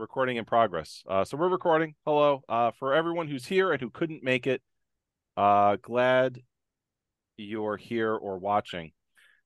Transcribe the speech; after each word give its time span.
recording 0.00 0.38
in 0.38 0.44
progress. 0.44 1.04
Uh, 1.08 1.24
so 1.24 1.36
we're 1.36 1.48
recording. 1.48 1.94
Hello. 2.06 2.42
Uh, 2.48 2.70
for 2.78 2.94
everyone 2.94 3.28
who's 3.28 3.44
here 3.44 3.70
and 3.70 3.80
who 3.80 3.90
couldn't 3.90 4.24
make 4.24 4.46
it, 4.46 4.62
uh, 5.36 5.76
glad 5.82 6.40
you're 7.36 7.76
here 7.76 8.14
or 8.14 8.38
watching. 8.38 8.92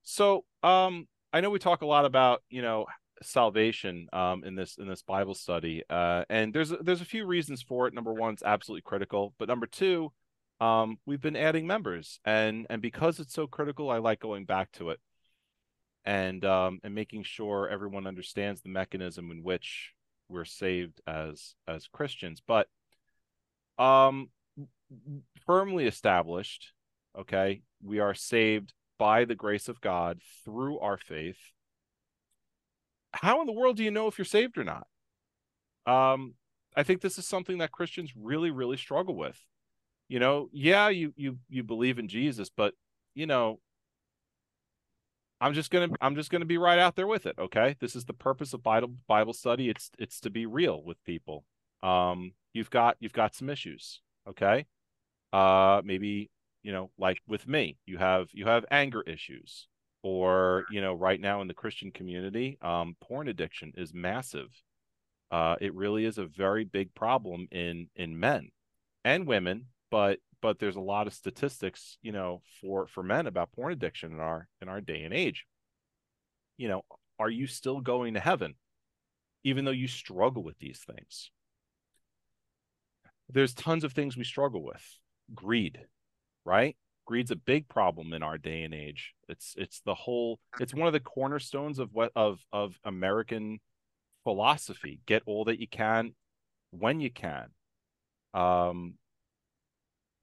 So 0.03 0.45
um, 0.63 1.07
I 1.33 1.41
know 1.41 1.49
we 1.49 1.59
talk 1.59 1.81
a 1.81 1.85
lot 1.85 2.05
about 2.05 2.41
you 2.49 2.61
know 2.61 2.85
salvation 3.21 4.07
um, 4.13 4.43
in 4.45 4.55
this 4.55 4.77
in 4.77 4.87
this 4.87 5.01
Bible 5.01 5.35
study, 5.35 5.83
uh, 5.89 6.23
and 6.29 6.53
there's 6.53 6.71
there's 6.81 7.01
a 7.01 7.05
few 7.05 7.25
reasons 7.25 7.61
for 7.61 7.87
it. 7.87 7.93
Number 7.93 8.13
one, 8.13 8.33
it's 8.33 8.43
absolutely 8.43 8.83
critical, 8.83 9.33
but 9.37 9.49
number 9.49 9.67
two, 9.67 10.13
um, 10.61 10.97
we've 11.05 11.21
been 11.21 11.35
adding 11.35 11.67
members, 11.67 12.19
and 12.23 12.65
and 12.69 12.81
because 12.81 13.19
it's 13.19 13.33
so 13.33 13.45
critical, 13.45 13.91
I 13.91 13.97
like 13.97 14.21
going 14.21 14.45
back 14.45 14.71
to 14.73 14.91
it 14.91 14.99
and 16.05 16.45
um, 16.45 16.79
and 16.83 16.93
making 16.93 17.23
sure 17.23 17.67
everyone 17.67 18.07
understands 18.07 18.61
the 18.61 18.69
mechanism 18.69 19.31
in 19.31 19.43
which 19.43 19.91
we're 20.29 20.45
saved 20.45 21.01
as 21.07 21.55
as 21.67 21.87
Christians. 21.87 22.41
But 22.45 22.67
um, 23.77 24.29
firmly 25.45 25.85
established, 25.85 26.73
okay, 27.17 27.61
we 27.83 27.99
are 27.99 28.13
saved 28.13 28.73
by 28.97 29.25
the 29.25 29.35
grace 29.35 29.67
of 29.67 29.81
God 29.81 30.21
through 30.43 30.79
our 30.79 30.97
faith. 30.97 31.37
How 33.13 33.41
in 33.41 33.47
the 33.47 33.53
world 33.53 33.77
do 33.77 33.83
you 33.83 33.91
know 33.91 34.07
if 34.07 34.17
you're 34.17 34.25
saved 34.25 34.57
or 34.57 34.63
not? 34.63 34.87
Um, 35.85 36.35
I 36.75 36.83
think 36.83 37.01
this 37.01 37.17
is 37.17 37.25
something 37.25 37.59
that 37.59 37.71
Christians 37.71 38.13
really, 38.15 38.51
really 38.51 38.77
struggle 38.77 39.15
with. 39.15 39.39
You 40.07 40.19
know, 40.19 40.49
yeah, 40.51 40.89
you 40.89 41.13
you 41.15 41.39
you 41.49 41.63
believe 41.63 41.97
in 41.97 42.07
Jesus, 42.07 42.49
but 42.55 42.73
you 43.15 43.25
know, 43.25 43.59
I'm 45.41 45.53
just 45.53 45.71
gonna 45.71 45.89
I'm 46.01 46.15
just 46.15 46.31
gonna 46.31 46.45
be 46.45 46.57
right 46.57 46.79
out 46.79 46.95
there 46.95 47.07
with 47.07 47.25
it. 47.25 47.35
Okay, 47.37 47.75
this 47.79 47.95
is 47.95 48.05
the 48.05 48.13
purpose 48.13 48.53
of 48.53 48.63
Bible 48.63 48.93
Bible 49.07 49.33
study. 49.33 49.69
It's 49.69 49.91
it's 49.99 50.19
to 50.21 50.29
be 50.29 50.45
real 50.45 50.81
with 50.83 51.03
people. 51.03 51.45
Um, 51.83 52.33
you've 52.53 52.69
got 52.69 52.97
you've 52.99 53.13
got 53.13 53.35
some 53.35 53.49
issues. 53.49 54.01
Okay, 54.27 54.65
uh, 55.33 55.81
maybe 55.83 56.29
you 56.63 56.71
know 56.71 56.89
like 56.97 57.21
with 57.27 57.47
me, 57.47 57.77
you 57.85 57.97
have 57.97 58.29
you 58.33 58.45
have 58.45 58.65
anger 58.71 59.01
issues, 59.01 59.67
or 60.03 60.65
you 60.71 60.81
know 60.81 60.93
right 60.93 61.19
now 61.19 61.41
in 61.41 61.47
the 61.47 61.53
Christian 61.53 61.91
community, 61.91 62.57
um, 62.61 62.95
porn 63.01 63.27
addiction 63.27 63.73
is 63.75 63.93
massive. 63.93 64.49
Uh, 65.31 65.55
it 65.59 65.73
really 65.73 66.05
is 66.05 66.17
a 66.17 66.25
very 66.25 66.63
big 66.63 66.93
problem 66.95 67.47
in 67.51 67.89
in 67.95 68.19
men 68.19 68.49
and 69.03 69.27
women, 69.27 69.65
but 69.91 70.19
but 70.45 70.59
there's 70.59 70.75
a 70.75 70.79
lot 70.79 71.07
of 71.07 71.13
statistics, 71.15 71.97
you 72.03 72.11
know, 72.11 72.43
for 72.61 72.85
for 72.85 73.01
men 73.01 73.25
about 73.25 73.51
porn 73.53 73.73
addiction 73.73 74.11
in 74.11 74.19
our 74.19 74.47
in 74.61 74.69
our 74.69 74.79
day 74.79 75.01
and 75.01 75.11
age. 75.11 75.47
You 76.55 76.67
know, 76.67 76.85
are 77.17 77.31
you 77.31 77.47
still 77.47 77.81
going 77.81 78.13
to 78.13 78.19
heaven 78.19 78.53
even 79.43 79.65
though 79.65 79.71
you 79.71 79.87
struggle 79.87 80.43
with 80.43 80.59
these 80.59 80.77
things? 80.85 81.31
There's 83.27 83.55
tons 83.55 83.83
of 83.83 83.93
things 83.93 84.15
we 84.15 84.23
struggle 84.23 84.63
with. 84.63 84.85
Greed, 85.33 85.79
right? 86.45 86.77
Greed's 87.05 87.31
a 87.31 87.35
big 87.35 87.67
problem 87.67 88.13
in 88.13 88.21
our 88.21 88.37
day 88.37 88.61
and 88.61 88.73
age. 88.75 89.15
It's 89.27 89.55
it's 89.57 89.81
the 89.81 89.95
whole 89.95 90.39
it's 90.59 90.75
one 90.75 90.85
of 90.85 90.93
the 90.93 90.99
cornerstones 90.99 91.79
of 91.79 91.89
what 91.91 92.11
of 92.15 92.39
of 92.53 92.79
American 92.83 93.61
philosophy. 94.23 94.99
Get 95.07 95.23
all 95.25 95.45
that 95.45 95.59
you 95.59 95.67
can 95.67 96.13
when 96.69 96.99
you 96.99 97.09
can. 97.09 97.47
Um, 98.35 98.99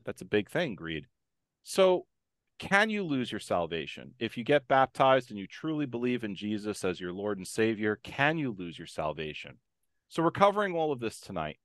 that's 0.05 0.23
a 0.23 0.27
big 0.27 0.51
thing, 0.51 0.75
greed. 0.75 1.07
So, 1.63 2.07
can 2.59 2.91
you 2.91 3.03
lose 3.03 3.33
your 3.33 3.41
salvation? 3.41 4.15
If 4.19 4.37
you 4.37 4.45
get 4.45 4.69
baptized 4.69 5.31
and 5.31 5.39
you 5.39 5.47
truly 5.47 5.87
believe 5.87 6.23
in 6.23 6.35
Jesus 6.35 6.85
as 6.85 7.01
your 7.01 7.13
Lord 7.13 7.39
and 7.39 7.47
Savior, 7.47 7.99
can 8.03 8.39
you 8.39 8.55
lose 8.57 8.79
your 8.79 8.87
salvation? 8.87 9.59
So, 10.09 10.23
we're 10.23 10.31
covering 10.31 10.75
all 10.75 10.93
of 10.93 11.01
this 11.01 11.21
tonight. 11.21 11.59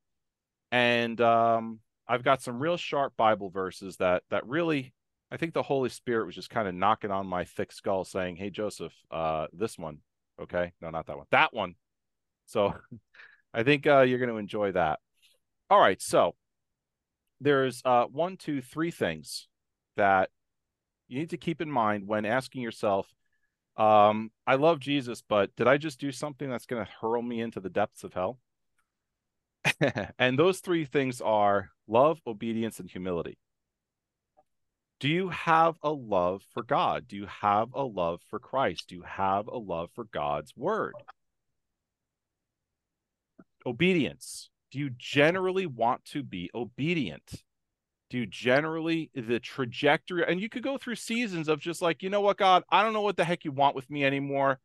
And 0.72 1.20
um, 1.22 1.80
I've 2.08 2.24
got 2.24 2.42
some 2.42 2.60
real 2.60 2.78
sharp 2.78 3.16
Bible 3.18 3.50
verses 3.50 3.98
that 3.98 4.23
that 4.30 4.45
really 4.48 4.94
I 5.32 5.38
think 5.38 5.54
the 5.54 5.64
Holy 5.64 5.90
Spirit 5.90 6.26
was 6.26 6.36
just 6.36 6.50
kind 6.50 6.67
of 6.67 6.76
knocking 6.76 7.11
on 7.11 7.28
my 7.28 7.44
thick 7.44 7.72
skull 7.72 8.06
saying, 8.06 8.38
Hey 8.38 8.50
Joseph, 8.50 8.94
uh, 9.11 9.48
this 9.52 9.78
one. 9.78 10.00
Okay. 10.42 10.72
No, 10.82 10.90
not 10.90 11.08
that 11.08 11.17
one. 11.17 11.26
That 11.32 11.54
one. 11.54 11.76
So 12.45 12.73
I 13.54 13.64
think 13.64 13.88
uh, 13.88 14.02
you're 14.02 14.20
going 14.20 14.30
to 14.30 14.38
enjoy 14.38 14.72
that. 14.73 15.00
All 15.70 15.80
right. 15.80 16.02
So 16.02 16.36
there's 17.42 17.81
uh, 17.86 18.05
one, 18.05 18.37
two, 18.37 18.61
three 18.61 18.92
things 18.92 19.48
that 19.95 20.30
you 21.08 21.20
need 21.20 21.30
to 21.31 21.37
keep 21.37 21.61
in 21.61 21.71
mind 21.71 22.08
when 22.08 22.25
asking 22.25 22.61
yourself, 22.61 23.08
um, 23.77 24.31
I 24.45 24.55
love 24.55 24.80
Jesus, 24.80 25.21
but 25.27 25.55
did 25.55 25.67
I 25.67 25.77
just 25.77 25.99
do 25.99 26.11
something 26.11 26.49
that's 26.49 26.65
going 26.65 26.83
to 26.83 26.92
hurl 26.99 27.21
me 27.21 27.42
into 27.42 27.59
the 27.59 27.70
depths 27.70 28.03
of 28.03 28.14
hell? 28.14 28.39
and 30.20 30.37
those 30.37 30.59
three 30.59 30.86
things 30.86 31.21
are 31.21 31.70
love, 31.87 32.20
obedience, 32.25 32.80
and 32.80 32.89
humility. 32.89 33.37
Do 34.99 35.09
you 35.09 35.30
have 35.30 35.75
a 35.83 35.92
love 35.92 36.42
for 36.54 36.64
God? 36.64 37.08
Do 37.08 37.15
you 37.15 37.27
have 37.27 37.73
a 37.73 37.83
love 37.83 38.21
for 38.30 38.39
Christ? 38.39 38.86
Do 38.87 38.95
you 38.95 39.04
have 39.04 39.48
a 39.48 39.58
love 39.58 39.92
for 39.93 40.05
God's 40.05 40.54
word? 40.55 40.93
Obedience 43.64 44.49
do 44.72 44.80
you 44.80 44.89
generally 44.98 45.66
want 45.66 46.04
to 46.05 46.23
be 46.23 46.50
obedient? 46.54 47.44
Do 48.10 48.20
you 48.20 48.26
generally 48.26 49.10
the 49.14 49.39
trajectory 49.39 50.23
and 50.28 50.39
you 50.39 50.50
could 50.50 50.64
go 50.64 50.78
through 50.78 50.95
seasons 50.95 51.48
of 51.48 51.60
just 51.60 51.82
like, 51.82 52.04
you 52.04 52.10
know 52.10 52.22
what, 52.22 52.38
God, 52.38 52.64
I 52.70 52.83
don't 52.83 52.94
know 52.94 53.02
what 53.02 53.17
the 53.17 53.26
heck 53.26 53.45
you 53.45 53.52
want 53.52 53.76
with 53.76 53.89
me 53.89 54.05
anymore. 54.05 54.60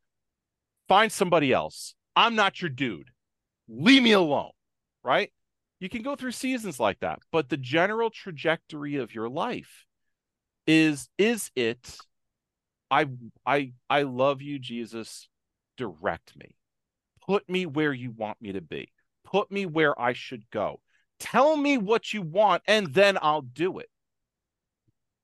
Find 0.88 1.10
somebody 1.10 1.52
else. 1.52 1.94
I'm 2.14 2.34
not 2.34 2.60
your 2.60 2.70
dude. 2.70 3.10
Leave 3.68 4.02
me 4.02 4.12
alone. 4.12 4.50
Right? 5.04 5.32
You 5.80 5.88
can 5.88 6.02
go 6.02 6.14
through 6.14 6.32
seasons 6.32 6.78
like 6.78 7.00
that, 7.00 7.18
but 7.32 7.48
the 7.48 7.56
general 7.56 8.10
trajectory 8.10 8.96
of 8.96 9.14
your 9.14 9.28
life 9.28 9.86
is 10.66 11.08
is 11.18 11.50
it 11.56 11.96
I 12.88 13.06
I 13.44 13.72
I 13.90 14.02
love 14.02 14.42
you 14.42 14.60
Jesus 14.60 15.28
direct 15.76 16.36
me. 16.36 16.54
Put 17.26 17.48
me 17.48 17.66
where 17.66 17.92
you 17.92 18.12
want 18.12 18.40
me 18.40 18.52
to 18.52 18.60
be 18.60 18.92
put 19.32 19.50
me 19.50 19.66
where 19.66 19.98
I 20.00 20.12
should 20.12 20.44
go. 20.50 20.80
Tell 21.18 21.56
me 21.56 21.78
what 21.78 22.12
you 22.12 22.22
want, 22.22 22.62
and 22.66 22.92
then 22.92 23.18
I'll 23.20 23.42
do 23.42 23.78
it. 23.78 23.88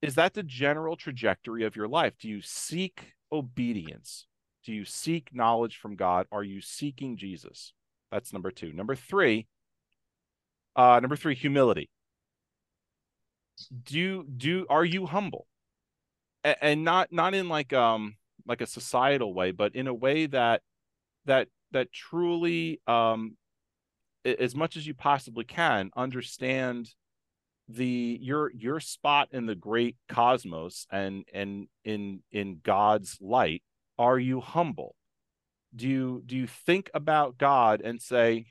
Is 0.01 0.15
that 0.15 0.35
the 0.35 0.43
general 0.43 0.97
trajectory 0.97 1.65
of 1.65 1.77
your 1.77 1.89
life? 1.89 2.15
Do 2.19 2.29
you 2.29 2.41
seek 2.41 3.15
obedience? 3.31 4.27
Do 4.65 4.73
you 4.73 4.85
seek 4.85 5.35
knowledge 5.35 5.77
from 5.77 5.97
God? 5.97 6.27
Are 6.33 6.45
you 6.45 6.61
seeking 6.61 7.17
Jesus? 7.17 7.75
That's 8.11 8.33
number 8.33 8.51
two. 8.51 8.73
Number 8.73 8.95
three, 8.95 9.47
uh, 10.77 11.01
number 11.01 11.17
three, 11.17 11.35
humility. 11.35 11.91
Do 13.85 14.25
do 14.25 14.67
are 14.71 14.85
you 14.85 15.07
humble? 15.07 15.47
A- 16.45 16.65
and 16.65 16.85
not 16.85 17.13
not 17.13 17.35
in 17.35 17.49
like 17.49 17.73
um 17.73 18.17
like 18.47 18.61
a 18.61 18.67
societal 18.67 19.35
way, 19.35 19.51
but 19.51 19.75
in 19.75 19.89
a 19.89 19.95
way 19.95 20.27
that 20.27 20.63
that 21.27 21.49
that 21.73 21.93
truly 21.93 22.81
um 22.87 23.37
as 24.25 24.55
much 24.55 24.77
as 24.77 24.87
you 24.87 24.95
possibly 24.95 25.45
can 25.45 25.91
understand 25.97 26.91
the 27.69 28.19
your 28.23 28.51
your 28.53 28.81
spot 28.81 29.29
in 29.33 29.47
the 29.47 29.55
great 29.55 29.97
cosmos 30.09 30.87
and 30.91 31.25
and 31.33 31.69
in 31.85 32.23
in 32.33 32.61
God's 32.63 33.19
light. 33.21 33.63
Are 33.99 34.19
you 34.19 34.41
humble? 34.41 34.95
Do 35.75 35.87
you 35.87 36.23
do 36.25 36.37
you 36.37 36.47
think 36.47 36.91
about 36.95 37.37
God 37.37 37.83
and 37.83 38.01
say 38.01 38.47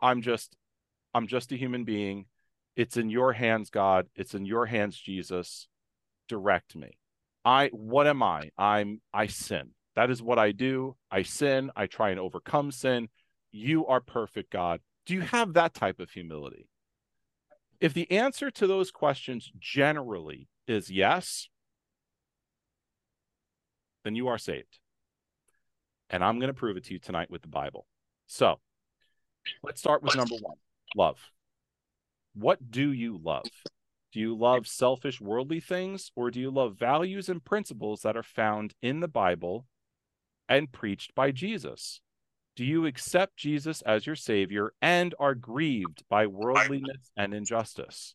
I'm 0.00 0.22
just 0.22 0.56
I'm 1.12 1.26
just 1.26 1.52
a 1.52 1.56
human 1.56 1.84
being. 1.84 2.26
It's 2.76 2.96
in 2.96 3.10
your 3.10 3.32
hands 3.32 3.70
God. 3.70 4.06
It's 4.14 4.34
in 4.34 4.44
your 4.46 4.66
hands 4.66 4.96
Jesus. 4.96 5.68
Direct 6.28 6.76
me. 6.76 6.98
I 7.44 7.68
what 7.72 8.06
am 8.06 8.22
I? 8.22 8.50
I'm 8.56 9.00
I 9.12 9.26
sin. 9.26 9.70
That 9.96 10.10
is 10.10 10.22
what 10.22 10.38
I 10.38 10.52
do. 10.52 10.96
I 11.10 11.22
sin. 11.22 11.70
I 11.74 11.86
try 11.86 12.10
and 12.10 12.20
overcome 12.20 12.70
sin 12.70 13.08
you 13.54 13.86
are 13.86 14.00
perfect, 14.00 14.50
God. 14.50 14.80
Do 15.06 15.14
you 15.14 15.20
have 15.20 15.52
that 15.52 15.74
type 15.74 16.00
of 16.00 16.10
humility? 16.10 16.68
If 17.80 17.94
the 17.94 18.10
answer 18.10 18.50
to 18.50 18.66
those 18.66 18.90
questions 18.90 19.52
generally 19.60 20.48
is 20.66 20.90
yes, 20.90 21.48
then 24.02 24.16
you 24.16 24.26
are 24.26 24.38
saved. 24.38 24.80
And 26.10 26.24
I'm 26.24 26.40
going 26.40 26.48
to 26.48 26.54
prove 26.54 26.76
it 26.76 26.84
to 26.86 26.94
you 26.94 26.98
tonight 26.98 27.30
with 27.30 27.42
the 27.42 27.48
Bible. 27.48 27.86
So 28.26 28.58
let's 29.62 29.80
start 29.80 30.02
with 30.02 30.16
number 30.16 30.34
one 30.40 30.56
love. 30.96 31.20
What 32.34 32.72
do 32.72 32.90
you 32.90 33.20
love? 33.22 33.46
Do 34.12 34.18
you 34.18 34.36
love 34.36 34.66
selfish, 34.66 35.20
worldly 35.20 35.60
things, 35.60 36.10
or 36.16 36.32
do 36.32 36.40
you 36.40 36.50
love 36.50 36.76
values 36.76 37.28
and 37.28 37.44
principles 37.44 38.02
that 38.02 38.16
are 38.16 38.22
found 38.24 38.74
in 38.82 38.98
the 38.98 39.08
Bible 39.08 39.66
and 40.48 40.72
preached 40.72 41.14
by 41.14 41.30
Jesus? 41.30 42.00
Do 42.56 42.64
you 42.64 42.86
accept 42.86 43.36
Jesus 43.36 43.82
as 43.82 44.06
your 44.06 44.16
Savior 44.16 44.72
and 44.80 45.14
are 45.18 45.34
grieved 45.34 46.04
by 46.08 46.26
worldliness 46.26 47.10
and 47.16 47.34
injustice? 47.34 48.14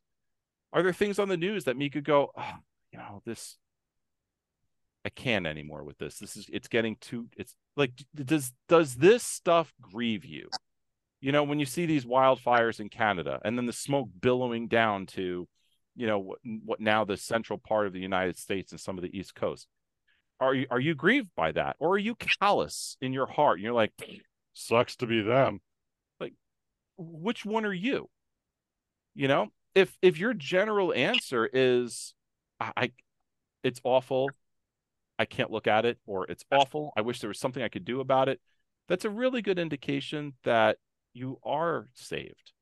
Are 0.72 0.82
there 0.82 0.94
things 0.94 1.20
on 1.20 1.30
the 1.30 1.38
news 1.38 1.66
that 1.66 1.76
me 1.78 1.90
could 1.90 2.06
go, 2.06 2.32
oh, 2.38 2.54
you 2.92 3.00
know, 3.00 3.22
this, 3.26 3.58
I 5.04 5.10
can't 5.10 5.46
anymore 5.46 5.84
with 5.84 5.98
this. 5.98 6.20
This 6.20 6.38
is, 6.38 6.48
it's 6.52 6.68
getting 6.68 6.96
too, 7.02 7.28
it's 7.36 7.54
like, 7.76 7.92
does, 8.16 8.54
does 8.68 8.96
this 8.96 9.24
stuff 9.24 9.74
grieve 9.82 10.26
you? 10.26 10.48
You 11.22 11.34
know, 11.34 11.44
when 11.44 11.60
you 11.60 11.66
see 11.66 11.86
these 11.86 12.06
wildfires 12.06 12.80
in 12.80 12.88
Canada 12.88 13.42
and 13.44 13.58
then 13.58 13.66
the 13.66 13.74
smoke 13.74 14.10
billowing 14.22 14.68
down 14.68 15.06
to, 15.08 15.48
you 15.96 16.08
know, 16.08 16.20
what, 16.20 16.40
what 16.64 16.80
now 16.80 17.04
the 17.04 17.18
central 17.18 17.60
part 17.60 17.88
of 17.88 17.94
the 17.94 18.00
United 18.00 18.38
States 18.38 18.72
and 18.72 18.80
some 18.80 18.98
of 18.98 19.02
the 19.02 19.18
East 19.18 19.36
Coast, 19.36 19.68
are 20.40 20.54
you 20.54 20.66
are 20.72 20.80
you 20.80 20.96
grieved 20.96 21.32
by 21.36 21.52
that, 21.52 21.76
or 21.80 21.96
are 21.96 21.98
you 21.98 22.16
callous 22.16 22.96
in 23.02 23.12
your 23.12 23.26
heart? 23.26 23.58
And 23.58 23.64
you're 23.64 23.74
like, 23.74 23.92
sucks 24.60 24.96
to 24.98 25.08
be 25.08 25.22
them. 25.22 25.62
Like, 26.20 26.34
which 26.98 27.46
one 27.46 27.66
are 27.66 27.74
you? 27.74 28.10
You 29.16 29.28
know, 29.28 29.48
if 29.76 29.98
if 30.02 30.20
your 30.20 30.34
general 30.34 30.94
answer 30.94 31.50
is, 31.52 32.14
I, 32.60 32.72
I 32.76 32.92
it's 33.64 33.82
awful, 33.84 34.30
I 35.18 35.26
can't 35.26 35.52
look 35.52 35.68
at 35.68 35.86
it, 35.86 35.98
or 36.06 36.26
it's 36.30 36.46
awful, 36.52 36.94
I 36.96 37.02
wish 37.02 37.20
there 37.20 37.28
was 37.28 37.40
something 37.40 37.64
I 37.64 37.70
could 37.70 37.86
do 37.86 38.00
about 38.00 38.30
it. 38.30 38.40
That's 38.88 39.06
a 39.06 39.10
really 39.10 39.42
good 39.42 39.60
indication 39.60 40.34
that 40.44 40.78
you 41.14 41.40
are 41.44 41.90
saved. 41.94 42.54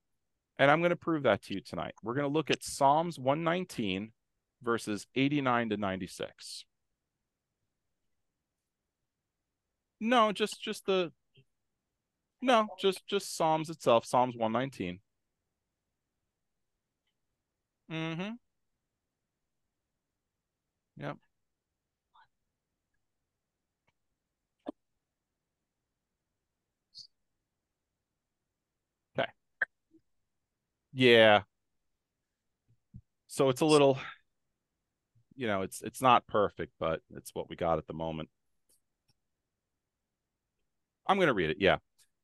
And 0.60 0.72
I'm 0.72 0.80
going 0.80 0.90
to 0.90 0.96
prove 0.96 1.24
that 1.24 1.44
to 1.44 1.54
you 1.54 1.62
tonight. 1.62 1.94
We're 2.02 2.16
going 2.16 2.28
to 2.28 2.34
look 2.34 2.50
at 2.50 2.64
Psalms 2.64 3.20
119, 3.20 4.12
verses 4.64 5.06
89 5.16 5.70
to 5.70 5.78
96. 5.78 6.66
No, 10.00 10.32
just 10.32 10.62
just 10.62 10.86
the 10.86 11.12
no, 12.42 12.68
just 12.80 13.06
just 13.08 13.36
Psalms 13.36 13.70
itself, 13.70 14.06
Psalms 14.06 14.36
119. 14.36 15.00
Mm-hmm. 17.90 18.36
Yep. 20.98 21.18
Okay. 29.18 29.28
Yeah. 30.94 31.44
So 33.28 33.50
it's 33.50 33.62
a 33.62 33.66
little, 33.66 34.00
you 35.36 35.48
know, 35.48 35.62
it's 35.62 35.82
it's 35.82 36.02
not 36.02 36.28
perfect, 36.28 36.74
but 36.80 37.02
it's 37.16 37.34
what 37.36 37.50
we 37.50 37.56
got 37.56 37.78
at 37.78 37.88
the 37.88 37.94
moment. 37.94 38.30
I'm 41.08 41.18
going 41.18 41.28
to 41.28 41.34
read 41.34 41.50
it. 41.50 41.58
Yeah. 41.60 41.78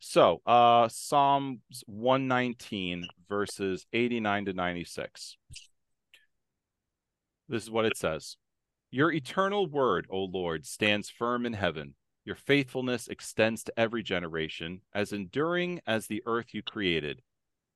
So, 0.06 0.42
uh 0.46 0.90
Psalms 0.90 1.62
119 1.88 3.08
verses 3.30 3.88
89 3.94 4.46
to 4.46 4.54
96. 4.54 5.38
This 7.48 7.64
is 7.64 7.72
what 7.72 7.86
it 7.86 7.96
says. 7.96 8.36
Your 8.92 9.14
eternal 9.14 9.66
word, 9.66 10.06
O 10.10 10.26
Lord, 10.26 10.66
stands 10.66 11.10
firm 11.10 11.46
in 11.46 11.54
heaven. 11.54 11.96
Your 12.26 12.36
faithfulness 12.36 13.08
extends 13.08 13.64
to 13.64 13.80
every 13.80 14.04
generation, 14.04 14.82
as 14.94 15.14
enduring 15.14 15.80
as 15.88 16.06
the 16.06 16.22
earth 16.26 16.54
you 16.54 16.62
created. 16.62 17.22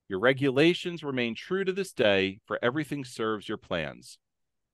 Your 0.10 0.20
regulations 0.20 1.04
remain 1.04 1.34
true 1.34 1.64
to 1.64 1.72
this 1.72 1.94
day, 1.94 2.40
for 2.46 2.60
everything 2.62 3.06
serves 3.06 3.48
your 3.48 3.58
plans. 3.58 4.20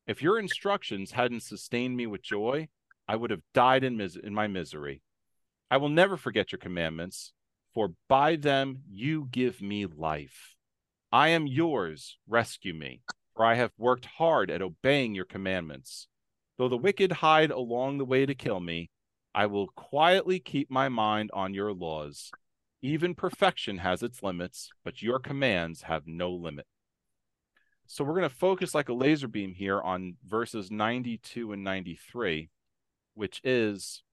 If 0.07 0.23
your 0.23 0.39
instructions 0.39 1.11
hadn't 1.11 1.43
sustained 1.43 1.95
me 1.95 2.07
with 2.07 2.23
joy, 2.23 2.69
I 3.07 3.15
would 3.15 3.29
have 3.29 3.43
died 3.53 3.83
in, 3.83 3.95
mis- 3.95 4.15
in 4.15 4.33
my 4.33 4.47
misery. 4.47 5.03
I 5.69 5.77
will 5.77 5.89
never 5.89 6.17
forget 6.17 6.51
your 6.51 6.59
commandments, 6.59 7.31
for 7.73 7.93
by 8.07 8.35
them 8.35 8.83
you 8.87 9.27
give 9.31 9.61
me 9.61 9.85
life. 9.85 10.55
I 11.11 11.29
am 11.29 11.47
yours, 11.47 12.17
rescue 12.27 12.73
me, 12.73 13.01
for 13.35 13.45
I 13.45 13.55
have 13.55 13.71
worked 13.77 14.05
hard 14.05 14.49
at 14.49 14.61
obeying 14.61 15.15
your 15.15 15.25
commandments. 15.25 16.07
Though 16.57 16.69
the 16.69 16.77
wicked 16.77 17.11
hide 17.11 17.51
along 17.51 17.97
the 17.97 18.05
way 18.05 18.25
to 18.25 18.35
kill 18.35 18.59
me, 18.59 18.89
I 19.33 19.47
will 19.47 19.67
quietly 19.67 20.39
keep 20.39 20.69
my 20.69 20.89
mind 20.89 21.31
on 21.33 21.53
your 21.53 21.73
laws. 21.73 22.31
Even 22.81 23.15
perfection 23.15 23.79
has 23.79 24.03
its 24.03 24.21
limits, 24.21 24.69
but 24.83 25.01
your 25.01 25.17
commands 25.17 25.83
have 25.83 26.05
no 26.05 26.31
limit. 26.31 26.67
So 27.87 28.03
we're 28.03 28.15
going 28.15 28.29
to 28.29 28.35
focus 28.35 28.75
like 28.75 28.89
a 28.89 28.93
laser 28.93 29.27
beam 29.27 29.53
here 29.53 29.81
on 29.81 30.15
verses 30.25 30.71
92 30.71 31.51
and 31.51 31.63
93, 31.63 32.49
which 33.13 33.41
is 33.43 34.03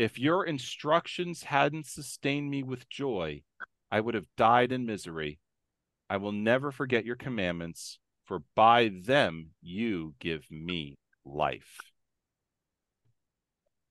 if 0.00 0.18
your 0.18 0.46
instructions 0.46 1.42
hadn't 1.42 1.84
sustained 1.84 2.48
me 2.48 2.62
with 2.62 2.88
joy, 2.88 3.42
I 3.90 4.00
would 4.00 4.14
have 4.14 4.24
died 4.34 4.72
in 4.72 4.86
misery. 4.86 5.38
I 6.08 6.16
will 6.16 6.32
never 6.32 6.72
forget 6.72 7.04
your 7.04 7.16
commandments, 7.16 7.98
for 8.24 8.40
by 8.56 8.90
them 9.04 9.50
you 9.60 10.14
give 10.18 10.50
me 10.50 10.96
life. 11.26 11.80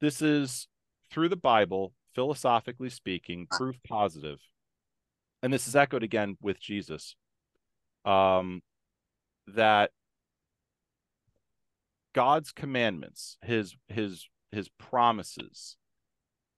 This 0.02 0.20
is 0.20 0.68
through 1.12 1.30
the 1.30 1.36
Bible, 1.36 1.94
philosophically 2.16 2.90
speaking, 2.90 3.46
proof 3.46 3.76
positive. 3.88 4.40
And 5.44 5.54
this 5.54 5.68
is 5.68 5.76
echoed 5.76 6.02
again 6.02 6.38
with 6.42 6.60
Jesus. 6.60 7.16
Um, 8.04 8.64
that 9.46 9.92
God's 12.16 12.52
commandments, 12.52 13.38
his 13.44 13.76
his 13.90 14.28
his 14.52 14.70
promises, 14.80 15.78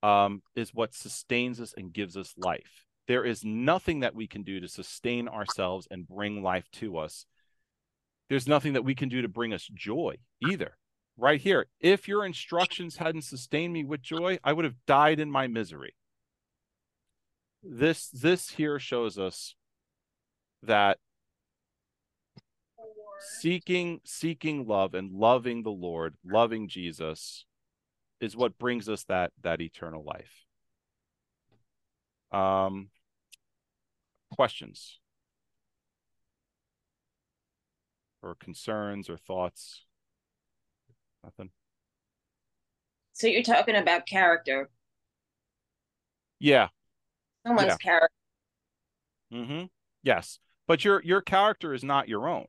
um, 0.04 0.42
is 0.56 0.74
what 0.74 0.94
sustains 0.94 1.60
us 1.60 1.74
and 1.76 1.94
gives 1.94 2.18
us 2.18 2.34
life. 2.38 2.86
There 3.08 3.26
is 3.26 3.44
nothing 3.44 4.02
that 4.02 4.16
we 4.16 4.28
can 4.28 4.44
do 4.44 4.60
to 4.60 4.68
sustain 4.68 5.28
ourselves 5.28 5.88
and 5.92 6.08
bring 6.08 6.44
life 6.44 6.70
to 6.74 6.98
us. 6.98 7.26
There's 8.30 8.48
nothing 8.48 8.74
that 8.74 8.86
we 8.86 8.96
can 8.96 9.10
do 9.10 9.22
to 9.22 9.28
bring 9.28 9.54
us 9.54 9.68
joy 9.74 10.16
either. 10.50 10.78
Right 11.18 11.42
here, 11.42 11.68
if 11.80 12.08
your 12.08 12.26
instructions 12.26 12.98
hadn't 12.98 13.24
sustained 13.24 13.74
me 13.74 13.84
with 13.84 14.02
joy, 14.02 14.40
I 14.44 14.54
would 14.54 14.66
have 14.66 14.86
died 14.88 15.20
in 15.20 15.30
my 15.30 15.48
misery. 15.48 15.96
This 17.64 18.10
this 18.10 18.52
here 18.52 18.80
shows 18.80 19.20
us 19.20 19.56
that 20.64 20.98
seeking 23.40 24.00
seeking 24.04 24.66
love 24.66 24.94
and 24.94 25.12
loving 25.12 25.64
the 25.64 25.70
Lord, 25.70 26.16
loving 26.26 26.68
Jesus 26.68 27.46
is 28.22 28.38
what 28.38 28.58
brings 28.58 28.88
us 28.88 29.04
that 29.06 29.32
that 29.42 29.60
eternal 29.60 30.04
life. 30.04 30.46
Um, 32.32 32.90
questions 34.32 35.00
or 38.22 38.36
concerns 38.36 39.10
or 39.10 39.18
thoughts? 39.18 39.86
Nothing. 41.24 41.50
So 43.14 43.28
you're 43.28 43.44
talking 43.44 43.76
about 43.76 44.06
character. 44.08 44.70
Yeah. 46.40 46.70
Someone's 47.46 47.68
Yeah. 47.68 47.78
character. 47.78 48.16
Mm-hmm. 49.34 49.66
Yes, 50.04 50.40
but 50.68 50.84
your 50.84 51.02
your 51.04 51.22
character 51.22 51.74
is 51.74 51.84
not 51.84 52.10
your 52.10 52.28
own. 52.28 52.46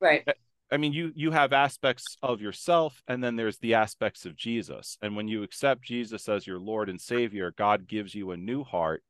Right. 0.00 0.26
I 0.70 0.76
mean, 0.76 0.92
you 0.92 1.12
you 1.14 1.30
have 1.30 1.52
aspects 1.52 2.16
of 2.22 2.40
yourself, 2.40 3.02
and 3.06 3.22
then 3.22 3.36
there's 3.36 3.58
the 3.58 3.74
aspects 3.74 4.26
of 4.26 4.34
Jesus. 4.36 4.98
And 5.02 5.14
when 5.14 5.28
you 5.28 5.42
accept 5.42 5.82
Jesus 5.82 6.28
as 6.28 6.46
your 6.46 6.58
Lord 6.58 6.88
and 6.88 7.00
Savior, 7.00 7.52
God 7.56 7.86
gives 7.86 8.14
you 8.14 8.30
a 8.30 8.36
new 8.36 8.64
heart, 8.64 9.02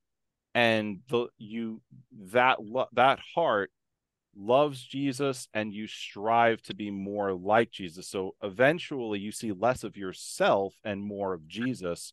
and 0.55 1.01
the 1.09 1.29
you 1.39 1.81
that 2.33 2.63
lo- 2.63 2.89
that 2.93 3.21
heart 3.35 3.71
loves 4.37 4.83
Jesus, 4.83 5.49
and 5.55 5.73
you 5.73 5.87
strive 5.87 6.61
to 6.63 6.75
be 6.75 6.91
more 6.91 7.33
like 7.33 7.71
Jesus. 7.71 8.09
So 8.09 8.35
eventually, 8.43 9.21
you 9.21 9.31
see 9.31 9.53
less 9.53 9.85
of 9.85 9.97
yourself 9.97 10.75
and 10.83 11.01
more 11.01 11.33
of 11.35 11.47
Jesus 11.47 12.13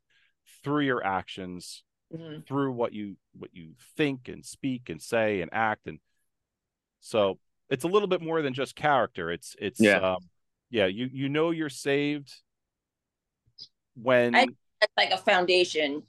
through 0.64 0.86
your 0.86 1.04
actions, 1.04 1.84
Mhm. 2.14 2.46
through 2.46 2.74
what 2.74 2.94
you 2.94 3.18
what 3.34 3.50
you 3.54 3.74
think 3.98 4.28
and 4.28 4.46
speak 4.46 4.90
and 4.90 5.02
say 5.02 5.42
and 5.42 5.52
act, 5.52 5.88
and 5.88 6.00
so 7.00 7.40
it's 7.72 7.84
a 7.86 7.88
little 7.88 8.08
bit 8.08 8.22
more 8.22 8.42
than 8.44 8.54
just 8.54 8.76
character. 8.76 9.32
It's 9.32 9.56
it's 9.60 9.80
Yeah. 9.80 9.98
um, 9.98 10.18
yeah. 10.70 10.86
You 10.86 11.10
you 11.12 11.30
know 11.30 11.50
you're 11.52 11.70
saved 11.70 12.32
when 13.96 14.36
I- 14.36 14.46
That's 14.80 14.94
like 14.98 15.12
a 15.12 15.18
foundation. 15.18 16.04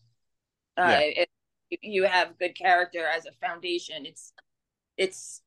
Uh, 0.79 1.01
Yeah. 1.01 1.25
if 1.71 1.79
you 1.83 2.05
have 2.05 2.39
good 2.39 2.55
character 2.55 3.07
as 3.07 3.27
a 3.27 3.33
foundation, 3.33 4.05
it's 4.07 4.33
it's 4.97 5.43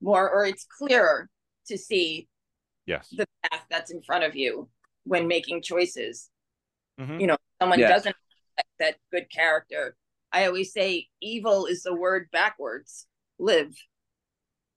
more 0.00 0.30
or 0.30 0.46
it's 0.46 0.64
clearer 0.64 1.28
to 1.66 1.76
see 1.76 2.28
yes 2.86 3.08
the 3.10 3.26
path 3.44 3.64
that's 3.68 3.90
in 3.90 4.00
front 4.02 4.24
of 4.24 4.34
you 4.36 4.70
when 5.04 5.26
making 5.26 5.60
choices. 5.62 6.30
Mhm. 6.98 7.20
You 7.20 7.26
know, 7.26 7.36
someone 7.60 7.78
Yeah. 7.78 7.88
doesn't 7.88 8.16
have 8.56 8.66
that 8.78 8.96
good 9.10 9.30
character. 9.30 9.96
I 10.32 10.46
always 10.46 10.72
say 10.72 11.08
evil 11.20 11.66
is 11.66 11.82
the 11.82 11.94
word 11.94 12.30
backwards. 12.30 13.06
Live. 13.38 13.74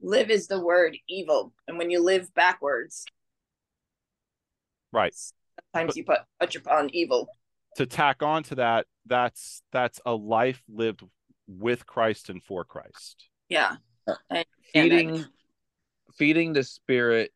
Live 0.01 0.29
is 0.29 0.48
the 0.48 0.60
word 0.60 0.98
evil. 1.08 1.53
And 1.67 1.77
when 1.77 1.89
you 1.91 2.03
live 2.03 2.34
backwards, 2.34 3.05
right. 4.91 5.13
sometimes 5.74 5.89
But- 5.89 5.96
you 5.98 6.03
put 6.05 6.20
touch 6.39 6.55
upon 6.55 6.89
evil. 6.93 7.27
To 7.77 7.86
tack 7.86 8.22
on 8.22 8.43
to 8.43 8.55
that, 8.55 8.86
that's 9.05 9.62
that's 9.72 10.01
a 10.05 10.13
life 10.13 10.62
lived 10.67 11.03
with 11.48 11.86
Christ 11.86 12.29
and 12.29 12.43
for 12.43 12.65
Christ. 12.65 13.29
Yeah. 13.48 13.77
Uh, 14.05 14.15
I 14.29 14.36
understand 14.36 14.46
that. 14.74 14.74
feeding 14.74 15.25
feeding 16.17 16.53
the 16.53 16.63
spirit 16.63 17.31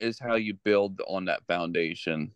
is 0.00 0.18
how 0.18 0.34
you 0.34 0.54
build 0.64 1.00
on 1.06 1.26
that 1.26 1.44
foundation 1.46 2.32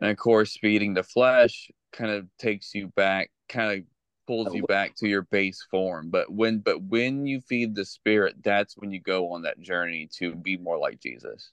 and 0.00 0.10
of 0.10 0.16
course 0.16 0.56
feeding 0.60 0.94
the 0.94 1.04
flesh 1.04 1.70
kind 1.92 2.10
of 2.10 2.26
takes 2.38 2.74
you 2.74 2.88
back 2.96 3.30
kind 3.48 3.78
of 3.78 3.84
pulls 4.28 4.54
you 4.54 4.62
back 4.64 4.94
to 4.96 5.08
your 5.08 5.22
base 5.22 5.66
form. 5.70 6.10
But 6.10 6.30
when 6.30 6.58
but 6.58 6.82
when 6.82 7.26
you 7.26 7.40
feed 7.40 7.74
the 7.74 7.84
spirit, 7.84 8.36
that's 8.44 8.76
when 8.76 8.92
you 8.92 9.00
go 9.00 9.32
on 9.32 9.42
that 9.42 9.60
journey 9.60 10.08
to 10.18 10.34
be 10.34 10.56
more 10.58 10.78
like 10.78 11.00
Jesus. 11.00 11.50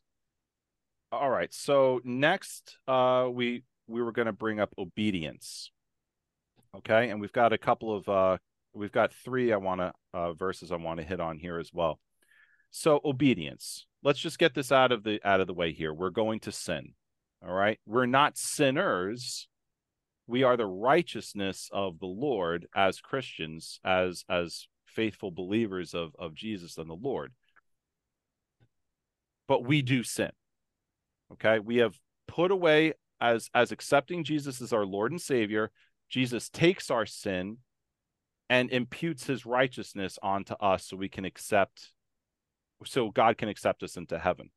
All 1.12 1.30
right. 1.30 1.54
So 1.54 2.02
next, 2.04 2.78
uh, 2.88 3.30
we 3.32 3.64
we 3.88 4.02
were 4.04 4.12
going 4.12 4.26
to 4.26 4.34
bring 4.34 4.60
up 4.60 4.74
obedience. 4.78 5.72
Okay, 6.76 7.10
and 7.10 7.22
we've 7.22 7.32
got 7.32 7.54
a 7.54 7.58
couple 7.58 7.96
of 7.96 8.10
uh, 8.10 8.38
we've 8.74 8.92
got 8.92 9.14
three 9.14 9.54
I 9.54 9.58
want 9.58 9.80
to 9.80 9.94
uh, 10.14 10.34
verses 10.34 10.72
I 10.72 10.76
want 10.76 11.00
to 11.00 11.06
hit 11.06 11.22
on 11.22 11.40
here 11.40 11.58
as 11.58 11.72
well. 11.74 12.00
So 12.72 13.00
obedience. 13.06 13.88
Let's 14.04 14.20
just 14.20 14.38
get 14.38 14.54
this 14.54 14.72
out 14.72 14.92
of 14.92 15.04
the 15.04 15.20
out 15.24 15.40
of 15.40 15.48
the 15.48 15.54
way 15.54 15.72
here. 15.72 15.94
We're 15.94 16.10
going 16.10 16.42
to 16.42 16.52
sin. 16.52 16.94
All 17.42 17.54
right. 17.54 17.80
We're 17.86 18.06
not 18.06 18.38
sinners. 18.38 19.48
We 20.28 20.44
are 20.44 20.58
the 20.58 20.66
righteousness 20.66 21.70
of 21.72 22.00
the 22.00 22.08
Lord 22.08 22.68
as 22.76 23.00
Christians, 23.00 23.80
as 23.84 24.24
as 24.30 24.68
faithful 24.86 25.32
believers 25.32 25.94
of 25.94 26.16
of 26.18 26.34
Jesus 26.34 26.78
and 26.78 26.90
the 26.90 26.96
Lord. 26.96 27.34
But 29.48 29.64
we 29.64 29.82
do 29.82 30.04
sin. 30.04 30.32
Okay? 31.34 31.60
We 31.60 31.78
have 31.78 31.96
put 32.28 32.52
away 32.52 32.94
as 33.22 33.50
as 33.54 33.72
accepting 33.72 34.24
Jesus 34.24 34.62
as 34.62 34.74
our 34.74 34.86
Lord 34.86 35.12
and 35.12 35.22
Savior. 35.22 35.72
Jesus 36.10 36.50
takes 36.50 36.90
our 36.90 37.06
sin 37.06 37.58
and 38.50 38.70
imputes 38.72 39.26
his 39.26 39.46
righteousness 39.46 40.20
onto 40.22 40.54
us 40.56 40.86
so 40.86 40.98
we 40.98 41.10
can 41.10 41.26
accept 41.26 41.92
so 42.84 43.10
God 43.10 43.38
can 43.38 43.50
accept 43.50 43.84
us 43.84 43.98
into 43.98 44.20
heaven. 44.20 44.50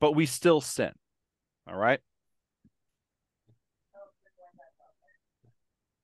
But 0.00 0.12
we 0.12 0.26
still 0.26 0.60
sin. 0.60 0.92
All 1.66 1.76
right? 1.76 2.00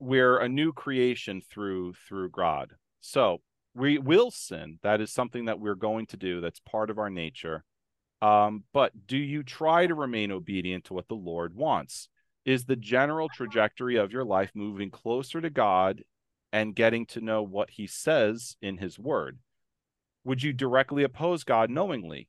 We're 0.00 0.38
a 0.38 0.49
new 0.49 0.73
creation 0.73 1.40
through 1.40 1.95
through 2.09 2.30
God. 2.30 2.73
So, 3.00 3.42
we 3.75 3.99
will 3.99 4.30
sin. 4.30 4.78
That 4.83 5.00
is 5.00 5.12
something 5.12 5.45
that 5.45 5.61
we're 5.61 5.76
going 5.76 6.07
to 6.07 6.16
do. 6.16 6.40
That's 6.40 6.61
part 6.61 6.90
of 6.90 6.99
our 6.99 7.11
nature. 7.11 7.64
Um, 8.23 8.64
but 8.73 9.07
do 9.07 9.16
you 9.16 9.42
try 9.42 9.87
to 9.87 9.95
remain 9.95 10.33
obedient 10.33 10.85
to 10.87 10.95
what 10.95 11.09
the 11.09 11.14
Lord 11.14 11.54
wants? 11.54 12.09
Is 12.45 12.64
the 12.64 12.76
general 12.76 13.28
trajectory 13.28 13.97
of 13.97 14.12
your 14.12 14.25
life 14.25 14.50
moving 14.54 14.90
closer 14.90 15.40
to 15.40 15.50
God 15.50 16.02
and 16.52 16.75
getting 16.75 17.07
to 17.07 17.21
know 17.21 17.42
what 17.42 17.71
he 17.71 17.87
says 17.87 18.57
in 18.61 18.78
his 18.78 18.99
word? 18.99 19.38
Would 20.25 20.42
you 20.42 20.52
directly 20.52 21.04
oppose 21.04 21.45
God 21.45 21.71
knowingly? 21.71 22.28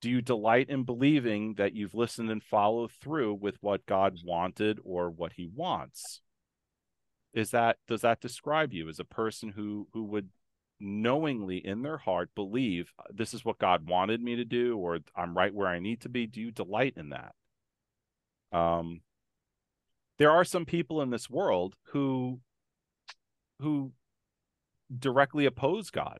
Do 0.00 0.10
you 0.10 0.22
delight 0.22 0.68
in 0.68 0.84
believing 0.84 1.54
that 1.54 1.74
you've 1.74 1.94
listened 1.94 2.30
and 2.30 2.42
followed 2.42 2.92
through 2.92 3.34
with 3.34 3.56
what 3.60 3.86
God 3.86 4.18
wanted 4.24 4.78
or 4.84 5.10
what 5.10 5.32
he 5.34 5.46
wants? 5.46 6.20
Is 7.36 7.50
that 7.50 7.76
does 7.86 8.00
that 8.00 8.22
describe 8.22 8.72
you 8.72 8.88
as 8.88 8.98
a 8.98 9.04
person 9.04 9.50
who 9.50 9.88
who 9.92 10.04
would 10.04 10.30
knowingly 10.80 11.58
in 11.58 11.82
their 11.82 11.98
heart 11.98 12.30
believe 12.34 12.92
this 13.12 13.34
is 13.34 13.44
what 13.44 13.58
God 13.58 13.88
wanted 13.88 14.22
me 14.22 14.36
to 14.36 14.44
do 14.44 14.76
or 14.76 14.98
I'm 15.14 15.36
right 15.36 15.54
where 15.54 15.68
I 15.68 15.78
need 15.78 16.00
to 16.00 16.08
be? 16.08 16.26
Do 16.26 16.40
you 16.40 16.50
delight 16.50 16.94
in 16.96 17.10
that? 17.10 17.34
Um 18.58 19.02
there 20.18 20.30
are 20.30 20.44
some 20.44 20.64
people 20.64 21.02
in 21.02 21.10
this 21.10 21.28
world 21.28 21.74
who 21.92 22.40
who 23.60 23.92
directly 24.98 25.44
oppose 25.44 25.90
God. 25.90 26.18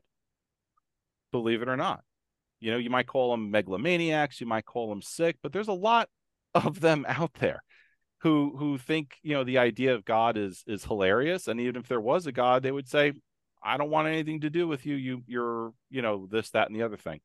Believe 1.31 1.63
it 1.63 1.69
or 1.69 1.77
not. 1.77 2.03
You 2.59 2.71
know, 2.71 2.77
you 2.77 2.91
might 2.91 3.07
call 3.07 3.31
them 3.31 3.51
megalomaniacs, 3.51 4.39
you 4.39 4.45
might 4.45 4.65
call 4.65 4.89
them 4.89 5.01
sick, 5.01 5.37
but 5.41 5.51
there's 5.51 5.67
a 5.67 5.73
lot 5.73 6.09
of 6.53 6.79
them 6.79 7.05
out 7.07 7.33
there 7.35 7.63
who 8.27 8.53
who 8.57 8.77
think, 8.77 9.17
you 9.23 9.33
know, 9.33 9.45
the 9.45 9.57
idea 9.57 9.95
of 9.95 10.03
God 10.03 10.35
is 10.37 10.63
is 10.67 10.83
hilarious 10.83 11.47
and 11.47 11.61
even 11.61 11.77
if 11.77 11.87
there 11.87 12.01
was 12.01 12.27
a 12.27 12.31
god, 12.31 12.61
they 12.61 12.71
would 12.71 12.89
say, 12.89 13.13
I 13.63 13.77
don't 13.77 13.89
want 13.89 14.09
anything 14.09 14.41
to 14.41 14.49
do 14.49 14.67
with 14.67 14.85
you. 14.85 14.95
You 14.95 15.23
you're, 15.27 15.73
you 15.89 16.01
know, 16.01 16.27
this 16.29 16.49
that 16.51 16.67
and 16.67 16.75
the 16.75 16.83
other 16.83 16.97
thing. 16.97 17.21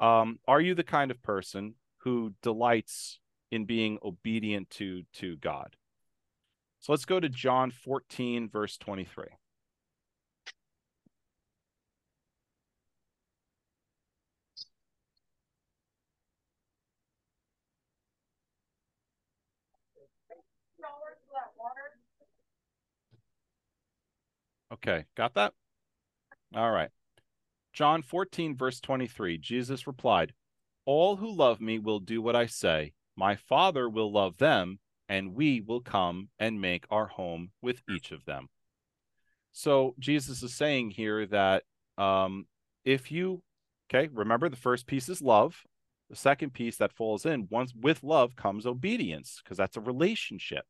Um 0.00 0.40
are 0.48 0.60
you 0.60 0.74
the 0.74 0.82
kind 0.82 1.12
of 1.12 1.22
person 1.22 1.74
who 1.98 2.34
delights 2.42 3.20
in 3.52 3.64
being 3.64 3.98
obedient 4.02 4.70
to 4.70 5.04
to 5.14 5.36
God? 5.36 5.76
So 6.80 6.92
let's 6.92 7.04
go 7.04 7.20
to 7.20 7.28
John 7.28 7.70
14 7.70 8.48
verse 8.48 8.76
23. 8.76 9.26
Okay, 24.72 25.04
got 25.16 25.34
that? 25.34 25.52
All 26.54 26.70
right. 26.70 26.90
John 27.72 28.02
14, 28.02 28.56
verse 28.56 28.80
23, 28.80 29.38
Jesus 29.38 29.86
replied, 29.86 30.32
All 30.84 31.16
who 31.16 31.34
love 31.34 31.60
me 31.60 31.78
will 31.78 32.00
do 32.00 32.20
what 32.22 32.36
I 32.36 32.46
say. 32.46 32.92
My 33.16 33.36
Father 33.36 33.88
will 33.88 34.12
love 34.12 34.38
them, 34.38 34.78
and 35.08 35.34
we 35.34 35.60
will 35.60 35.80
come 35.80 36.28
and 36.38 36.60
make 36.60 36.84
our 36.90 37.06
home 37.06 37.50
with 37.62 37.82
each 37.88 38.12
of 38.12 38.24
them. 38.24 38.48
So 39.52 39.94
Jesus 39.98 40.42
is 40.42 40.54
saying 40.54 40.90
here 40.90 41.26
that 41.26 41.64
um, 41.98 42.46
if 42.84 43.10
you, 43.10 43.42
okay, 43.92 44.08
remember 44.12 44.48
the 44.48 44.56
first 44.56 44.86
piece 44.86 45.08
is 45.08 45.20
love. 45.20 45.64
The 46.08 46.16
second 46.16 46.52
piece 46.52 46.76
that 46.78 46.92
falls 46.92 47.24
in, 47.24 47.46
once 47.50 47.72
with 47.72 48.02
love 48.02 48.34
comes 48.34 48.66
obedience, 48.66 49.40
because 49.42 49.56
that's 49.56 49.76
a 49.76 49.80
relationship. 49.80 50.64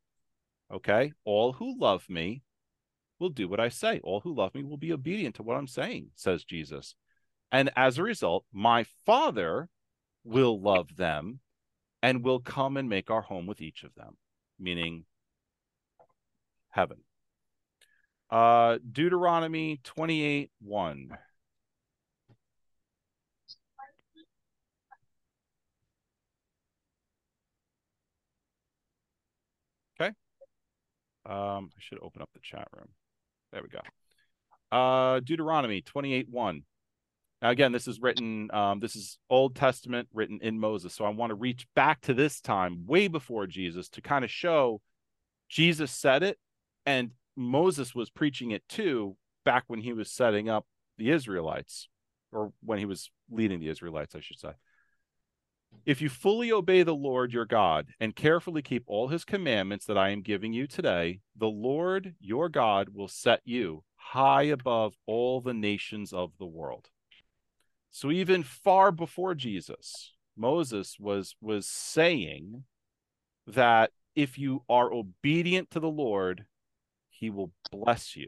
Okay, 0.71 1.13
all 1.25 1.53
who 1.53 1.79
love 1.79 2.05
me 2.09 2.43
will 3.21 3.29
do 3.29 3.47
what 3.47 3.59
I 3.59 3.69
say. 3.69 4.01
All 4.03 4.19
who 4.19 4.33
love 4.33 4.53
me 4.55 4.63
will 4.63 4.77
be 4.77 4.91
obedient 4.91 5.35
to 5.35 5.43
what 5.43 5.55
I'm 5.55 5.67
saying, 5.67 6.09
says 6.15 6.43
Jesus. 6.43 6.95
And 7.51 7.69
as 7.75 7.97
a 7.97 8.03
result, 8.03 8.45
my 8.51 8.85
Father 9.05 9.69
will 10.23 10.59
love 10.59 10.97
them 10.97 11.39
and 12.01 12.23
will 12.23 12.39
come 12.39 12.75
and 12.77 12.89
make 12.89 13.11
our 13.11 13.21
home 13.21 13.45
with 13.45 13.61
each 13.61 13.83
of 13.83 13.93
them, 13.95 14.17
meaning 14.59 15.05
heaven. 16.69 16.97
Uh, 18.29 18.79
Deuteronomy 18.91 19.79
28 19.83 20.49
1. 20.61 21.09
Okay. 29.99 30.15
Um, 31.25 31.69
I 31.75 31.79
should 31.79 31.99
open 32.01 32.21
up 32.21 32.29
the 32.33 32.39
chat 32.41 32.67
room. 32.75 32.87
There 33.51 33.61
we 33.61 33.69
go. 33.69 33.81
Uh, 34.75 35.19
Deuteronomy 35.19 35.81
28 35.81 36.29
1. 36.29 36.63
Now, 37.41 37.49
again, 37.49 37.71
this 37.71 37.87
is 37.87 37.99
written, 37.99 38.51
um, 38.53 38.79
this 38.79 38.95
is 38.95 39.17
Old 39.29 39.55
Testament 39.55 40.07
written 40.13 40.39
in 40.41 40.59
Moses. 40.59 40.93
So 40.93 41.05
I 41.05 41.09
want 41.09 41.31
to 41.31 41.35
reach 41.35 41.65
back 41.75 42.01
to 42.01 42.13
this 42.13 42.39
time, 42.39 42.85
way 42.85 43.07
before 43.07 43.47
Jesus, 43.47 43.89
to 43.89 44.01
kind 44.01 44.23
of 44.23 44.29
show 44.29 44.79
Jesus 45.49 45.91
said 45.91 46.23
it 46.23 46.37
and 46.85 47.11
Moses 47.35 47.95
was 47.95 48.09
preaching 48.09 48.51
it 48.51 48.63
too 48.69 49.15
back 49.43 49.63
when 49.67 49.81
he 49.81 49.93
was 49.93 50.11
setting 50.11 50.49
up 50.49 50.65
the 50.97 51.09
Israelites, 51.09 51.87
or 52.31 52.53
when 52.63 52.79
he 52.79 52.85
was 52.85 53.09
leading 53.29 53.59
the 53.59 53.69
Israelites, 53.69 54.15
I 54.15 54.19
should 54.19 54.39
say. 54.39 54.51
If 55.85 56.01
you 56.01 56.09
fully 56.09 56.51
obey 56.51 56.83
the 56.83 56.95
Lord 56.95 57.33
your 57.33 57.45
God 57.45 57.87
and 57.99 58.15
carefully 58.15 58.61
keep 58.61 58.83
all 58.85 59.07
his 59.07 59.25
commandments 59.25 59.85
that 59.85 59.97
I 59.97 60.09
am 60.09 60.21
giving 60.21 60.53
you 60.53 60.67
today, 60.67 61.21
the 61.35 61.47
Lord 61.47 62.13
your 62.19 62.49
God 62.49 62.89
will 62.89 63.07
set 63.07 63.41
you 63.45 63.83
high 63.95 64.43
above 64.43 64.93
all 65.05 65.41
the 65.41 65.53
nations 65.53 66.13
of 66.13 66.31
the 66.37 66.45
world. 66.45 66.89
So 67.89 68.11
even 68.11 68.43
far 68.43 68.91
before 68.91 69.35
Jesus, 69.35 70.13
Moses 70.37 70.97
was 70.99 71.35
was 71.41 71.67
saying 71.67 72.63
that 73.47 73.91
if 74.15 74.37
you 74.37 74.63
are 74.69 74.93
obedient 74.93 75.71
to 75.71 75.79
the 75.79 75.89
Lord, 75.89 76.45
he 77.09 77.29
will 77.29 77.51
bless 77.71 78.15
you 78.15 78.27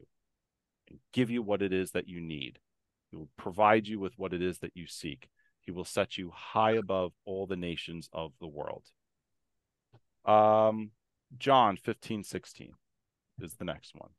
and 0.89 0.99
give 1.11 1.29
you 1.29 1.41
what 1.41 1.61
it 1.61 1.71
is 1.71 1.91
that 1.91 2.07
you 2.07 2.19
need. 2.19 2.59
He 3.09 3.17
will 3.17 3.29
provide 3.37 3.87
you 3.87 3.99
with 3.99 4.13
what 4.17 4.33
it 4.33 4.41
is 4.41 4.59
that 4.59 4.75
you 4.75 4.87
seek. 4.87 5.29
He 5.65 5.71
will 5.71 5.85
set 5.85 6.17
you 6.17 6.31
high 6.33 6.73
above 6.73 7.13
all 7.25 7.47
the 7.47 7.55
nations 7.55 8.09
of 8.11 8.33
the 8.39 8.47
world. 8.47 8.83
Um, 10.25 10.91
John 11.37 11.77
15, 11.77 12.23
16 12.23 12.71
is 13.41 13.55
the 13.55 13.65
next 13.65 13.93
one. 13.95 14.09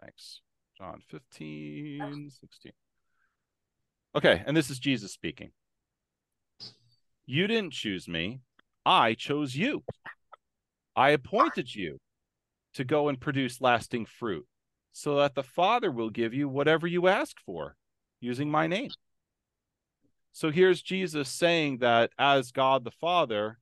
Thanks. 0.00 0.40
John 0.78 1.00
15, 1.08 2.30
16. 2.30 2.72
Okay, 4.16 4.42
and 4.46 4.56
this 4.56 4.70
is 4.70 4.78
Jesus 4.78 5.12
speaking. 5.12 5.50
You 7.26 7.46
didn't 7.46 7.72
choose 7.72 8.08
me, 8.08 8.40
I 8.84 9.14
chose 9.14 9.54
you. 9.54 9.84
I 10.96 11.10
appointed 11.10 11.74
you 11.74 11.98
to 12.74 12.84
go 12.84 13.08
and 13.08 13.20
produce 13.20 13.60
lasting 13.60 14.06
fruit, 14.06 14.46
so 14.92 15.16
that 15.16 15.34
the 15.34 15.42
Father 15.42 15.90
will 15.90 16.10
give 16.10 16.34
you 16.34 16.48
whatever 16.48 16.86
you 16.86 17.08
ask 17.08 17.36
for 17.44 17.76
using 18.20 18.50
my 18.50 18.66
name. 18.66 18.90
So 20.32 20.50
here's 20.50 20.80
Jesus 20.80 21.28
saying 21.28 21.78
that 21.78 22.10
as 22.18 22.52
God 22.52 22.84
the 22.84 22.92
Father, 22.92 23.58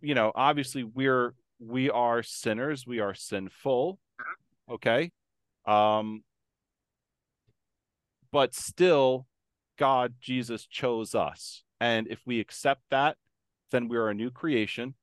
you 0.00 0.14
know, 0.14 0.32
obviously 0.34 0.84
we're 0.84 1.34
we 1.58 1.90
are 1.90 2.22
sinners, 2.22 2.86
we 2.86 3.00
are 3.00 3.14
sinful, 3.14 3.98
okay? 4.70 5.10
Um 5.66 6.22
but 8.30 8.54
still 8.54 9.26
God 9.78 10.14
Jesus 10.20 10.66
chose 10.66 11.14
us. 11.14 11.64
And 11.80 12.08
if 12.08 12.20
we 12.26 12.40
accept 12.40 12.82
that, 12.90 13.16
then 13.70 13.88
we're 13.88 14.10
a 14.10 14.14
new 14.14 14.30
creation. 14.30 14.94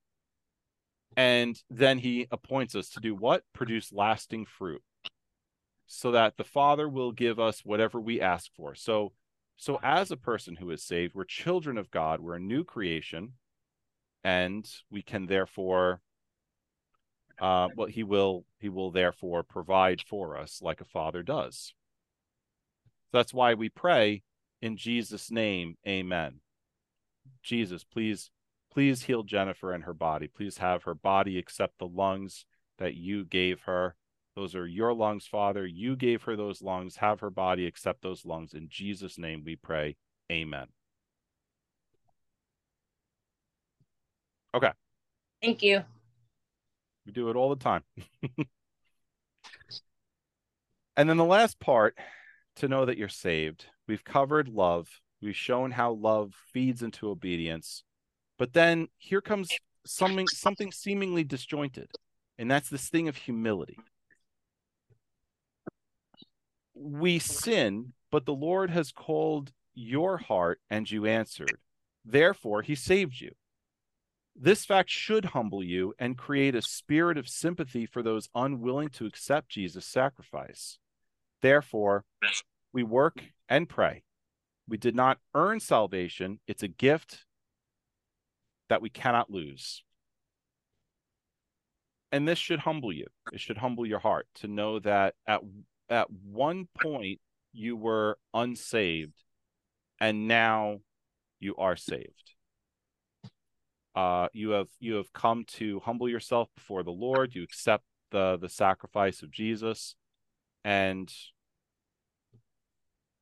And 1.18 1.62
then 1.70 2.00
he 2.00 2.28
appoints 2.32 2.76
us 2.76 2.90
to 2.90 3.00
do 3.00 3.16
what? 3.16 3.44
Produce 3.54 3.94
lasting 3.94 4.46
fruit. 4.46 4.82
So 5.88 6.12
that 6.12 6.38
the 6.38 6.44
Father 6.44 6.90
will 6.90 7.12
give 7.12 7.40
us 7.40 7.64
whatever 7.64 8.00
we 8.00 8.20
ask 8.20 8.52
for. 8.56 8.76
So 8.76 9.14
so 9.58 9.80
as 9.82 10.12
a 10.12 10.18
person 10.18 10.58
who 10.58 10.70
is 10.72 10.84
saved, 10.84 11.16
we're 11.16 11.24
children 11.24 11.78
of 11.78 11.90
God, 11.90 12.20
we're 12.20 12.36
a 12.36 12.40
new 12.40 12.64
creation, 12.66 13.34
and 14.24 14.70
we 14.90 15.02
can 15.02 15.28
therefore 15.28 16.02
uh 17.40 17.68
well 17.76 17.88
he 17.88 18.02
will 18.02 18.46
he 18.60 18.70
will 18.70 18.92
therefore 18.92 19.44
provide 19.44 20.02
for 20.02 20.38
us 20.38 20.62
like 20.62 20.82
a 20.82 20.86
father 20.86 21.22
does. 21.22 21.74
That's 23.12 23.34
why 23.34 23.54
we 23.54 23.70
pray 23.70 24.24
in 24.62 24.78
Jesus' 24.78 25.30
name, 25.30 25.78
amen. 25.88 26.40
Jesus, 27.44 27.84
please, 27.84 28.32
please 28.76 29.04
heal 29.04 29.24
Jennifer 29.24 29.72
and 29.72 29.86
her 29.86 29.94
body. 29.94 30.28
Please 30.28 30.58
have 30.58 30.84
her 30.84 30.94
body 30.94 31.40
accept 31.40 31.80
the 31.80 31.88
lungs 31.88 32.46
that 32.78 32.94
you 32.94 33.24
gave 33.24 33.62
her. 33.62 33.96
Those 34.36 34.54
are 34.54 34.68
your 34.68 34.94
lungs, 34.94 35.26
Father. 35.26 35.66
You 35.66 35.96
gave 35.96 36.24
her 36.24 36.36
those 36.36 36.62
lungs. 36.62 36.98
Have 36.98 37.22
her 37.22 37.30
body 37.30 37.66
accept 37.66 38.02
those 38.02 38.26
lungs. 38.26 38.54
In 38.54 38.68
Jesus' 38.70 39.18
name 39.18 39.44
we 39.46 39.56
pray. 39.56 39.96
Amen. 40.30 40.66
Okay. 44.54 44.72
Thank 45.42 45.64
you. 45.64 45.82
We 47.06 47.14
do 47.14 47.30
it 47.30 47.38
all 47.38 47.56
the 47.56 47.56
time. 47.56 47.84
and 50.98 51.10
then 51.10 51.16
the 51.16 51.24
last 51.24 51.62
part 51.62 51.98
to 52.58 52.68
know 52.68 52.84
that 52.86 52.98
you're 52.98 53.08
saved. 53.08 53.68
We've 53.88 54.04
covered 54.04 54.50
love. 54.50 54.90
We've 55.22 55.34
shown 55.34 55.72
how 55.72 55.94
love 55.94 56.34
feeds 56.52 56.84
into 56.84 57.10
obedience. 57.10 57.86
But 58.38 58.54
then 58.54 58.88
here 58.98 59.22
comes 59.22 59.50
something 59.86 60.28
something 60.28 60.72
seemingly 60.72 61.24
disjointed, 61.24 61.90
and 62.38 62.50
that's 62.50 62.70
this 62.70 62.90
thing 62.90 63.08
of 63.08 63.16
humility. 63.16 63.78
We 66.74 67.20
sin, 67.20 67.94
but 68.12 68.26
the 68.26 68.34
Lord 68.34 68.70
has 68.70 68.92
called 68.92 69.52
your 69.74 70.18
heart 70.18 70.60
and 70.70 70.90
you 70.90 71.06
answered. 71.06 71.58
Therefore, 72.04 72.62
he 72.62 72.76
saved 72.76 73.20
you. 73.20 73.32
This 74.36 74.66
fact 74.66 74.90
should 74.90 75.26
humble 75.26 75.64
you 75.64 75.94
and 75.98 76.18
create 76.18 76.56
a 76.56 76.62
spirit 76.62 77.18
of 77.18 77.30
sympathy 77.30 77.86
for 77.86 78.04
those 78.04 78.30
unwilling 78.36 78.90
to 78.90 79.06
accept 79.06 79.50
Jesus' 79.50 79.86
sacrifice. 79.86 80.78
Therefore, 81.42 82.04
we 82.74 82.84
work 82.84 83.24
and 83.48 83.70
pray. 83.70 84.04
We 84.68 84.78
did 84.78 84.96
not 84.96 85.20
earn 85.34 85.60
salvation, 85.60 86.40
it's 86.48 86.64
a 86.64 86.68
gift 86.68 87.25
that 88.70 88.82
we 88.82 88.90
cannot 88.90 89.30
lose. 89.30 89.84
And 92.12 92.28
this 92.28 92.40
should 92.40 92.60
humble 92.60 92.94
you. 92.94 93.08
It 93.34 93.40
should 93.40 93.58
humble 93.58 93.86
your 93.86 94.00
heart 94.00 94.28
to 94.36 94.48
know 94.48 94.80
that 94.80 95.16
at 95.28 95.42
at 95.90 96.10
one 96.10 96.68
point 96.82 97.20
you 97.54 97.76
were 97.76 98.18
unsaved 98.34 99.22
and 100.00 100.28
now 100.28 100.80
you 101.40 101.56
are 101.58 101.76
saved. 101.76 102.36
Uh, 103.96 104.28
you 104.34 104.50
have 104.52 104.68
you 104.80 104.96
have 104.96 105.14
come 105.14 105.46
to 105.46 105.80
humble 105.82 106.10
yourself 106.10 106.50
before 106.56 106.84
the 106.84 106.92
Lord. 106.92 107.34
You 107.34 107.44
accept 107.44 107.84
the 108.12 108.38
the 108.38 108.50
sacrifice 108.50 109.22
of 109.22 109.32
Jesus, 109.32 109.96
and 110.66 111.12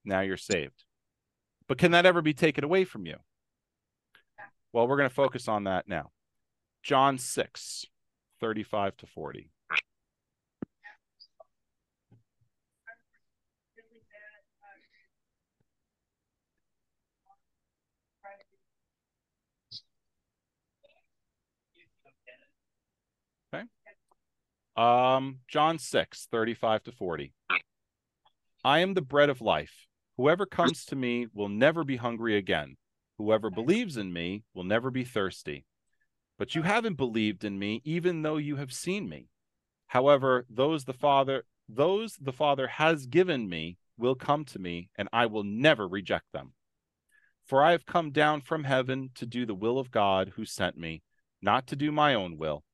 now 0.04 0.22
you're 0.22 0.38
saved. 0.38 0.84
But 1.68 1.78
can 1.78 1.92
that 1.92 2.06
ever 2.06 2.22
be 2.22 2.34
taken 2.34 2.64
away 2.64 2.86
from 2.86 3.06
you? 3.06 3.18
Well, 4.74 4.88
we're 4.88 4.98
going 4.98 5.10
to 5.10 5.14
focus 5.14 5.48
on 5.48 5.66
that 5.66 5.88
now. 5.88 6.10
John 6.82 7.20
6, 7.20 7.86
35 8.42 8.98
to 8.98 9.06
40. 9.06 9.50
Okay. 23.54 23.64
Um, 24.76 25.40
John 25.48 25.78
6, 25.78 26.28
35 26.32 26.84
to 26.84 26.92
40. 26.92 27.32
I 28.66 28.80
am 28.80 28.96
the 28.96 29.02
bread 29.02 29.30
of 29.30 29.40
life. 29.40 29.86
Whoever 30.18 30.48
comes 30.48 30.86
to 30.86 30.96
me 30.96 31.28
will 31.32 31.50
never 31.50 31.84
be 31.84 31.98
hungry 31.98 32.38
again. 32.38 32.78
Whoever 33.24 33.50
believes 33.50 33.96
in 33.96 34.12
me 34.12 34.44
will 34.54 34.66
never 34.66 34.92
be 34.92 35.06
thirsty. 35.06 35.64
But 36.38 36.56
you 36.56 36.64
haven't 36.64 36.98
believed 36.98 37.46
in 37.46 37.58
me, 37.58 37.82
even 37.86 38.22
though 38.22 38.36
you 38.36 38.58
have 38.58 38.74
seen 38.74 39.08
me. 39.08 39.30
However, 39.88 40.46
those 40.50 40.84
the 40.84 40.92
Father, 40.92 41.46
those 41.70 42.18
the 42.18 42.34
Father 42.34 42.68
has 42.68 43.06
given 43.06 43.48
me 43.48 43.78
will 43.98 44.16
come 44.16 44.44
to 44.44 44.60
me, 44.60 44.90
and 44.98 45.08
I 45.14 45.28
will 45.28 45.46
never 45.46 45.88
reject 45.88 46.34
them. 46.34 46.52
For 47.46 47.64
I 47.64 47.72
have 47.72 47.86
come 47.86 48.12
down 48.12 48.42
from 48.42 48.66
heaven 48.66 49.12
to 49.16 49.26
do 49.26 49.46
the 49.46 49.56
will 49.56 49.80
of 49.80 49.90
God 49.90 50.34
who 50.36 50.44
sent 50.44 50.78
me, 50.78 51.02
not 51.42 51.66
to 51.68 51.78
do 51.78 51.94
my 51.94 52.14
own 52.14 52.38
will. 52.38 52.66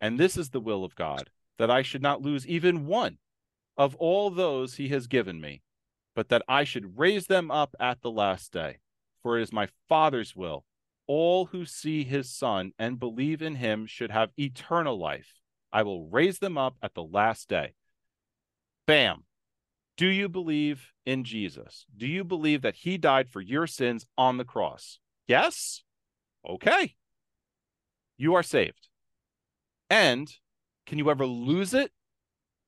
And 0.00 0.16
this 0.16 0.36
is 0.36 0.50
the 0.50 0.60
will 0.60 0.84
of 0.84 0.94
God, 0.94 1.28
that 1.58 1.72
I 1.72 1.82
should 1.82 2.02
not 2.02 2.22
lose 2.22 2.46
even 2.46 2.86
one 2.86 3.18
of 3.76 3.96
all 3.96 4.30
those 4.30 4.76
he 4.76 4.90
has 4.90 5.08
given 5.08 5.40
me, 5.40 5.62
but 6.14 6.28
that 6.28 6.42
I 6.46 6.62
should 6.62 7.00
raise 7.00 7.26
them 7.26 7.50
up 7.50 7.74
at 7.80 8.02
the 8.02 8.12
last 8.12 8.52
day. 8.52 8.78
For 9.22 9.38
it 9.38 9.42
is 9.42 9.52
my 9.52 9.68
Father's 9.88 10.34
will. 10.36 10.64
All 11.06 11.46
who 11.46 11.64
see 11.64 12.04
his 12.04 12.30
Son 12.30 12.72
and 12.78 13.00
believe 13.00 13.42
in 13.42 13.56
him 13.56 13.86
should 13.86 14.10
have 14.10 14.30
eternal 14.38 14.98
life. 14.98 15.34
I 15.72 15.82
will 15.82 16.08
raise 16.08 16.38
them 16.38 16.56
up 16.58 16.76
at 16.82 16.94
the 16.94 17.02
last 17.02 17.48
day. 17.48 17.74
Bam. 18.86 19.24
Do 19.96 20.06
you 20.06 20.28
believe 20.28 20.92
in 21.04 21.24
Jesus? 21.24 21.84
Do 21.96 22.06
you 22.06 22.24
believe 22.24 22.62
that 22.62 22.76
he 22.76 22.98
died 22.98 23.28
for 23.28 23.40
your 23.40 23.66
sins 23.66 24.06
on 24.16 24.36
the 24.36 24.44
cross? 24.44 25.00
Yes? 25.26 25.82
Okay. 26.48 26.94
You 28.16 28.34
are 28.34 28.42
saved. 28.42 28.88
And 29.90 30.32
can 30.86 30.98
you 30.98 31.10
ever 31.10 31.26
lose 31.26 31.74
it? 31.74 31.90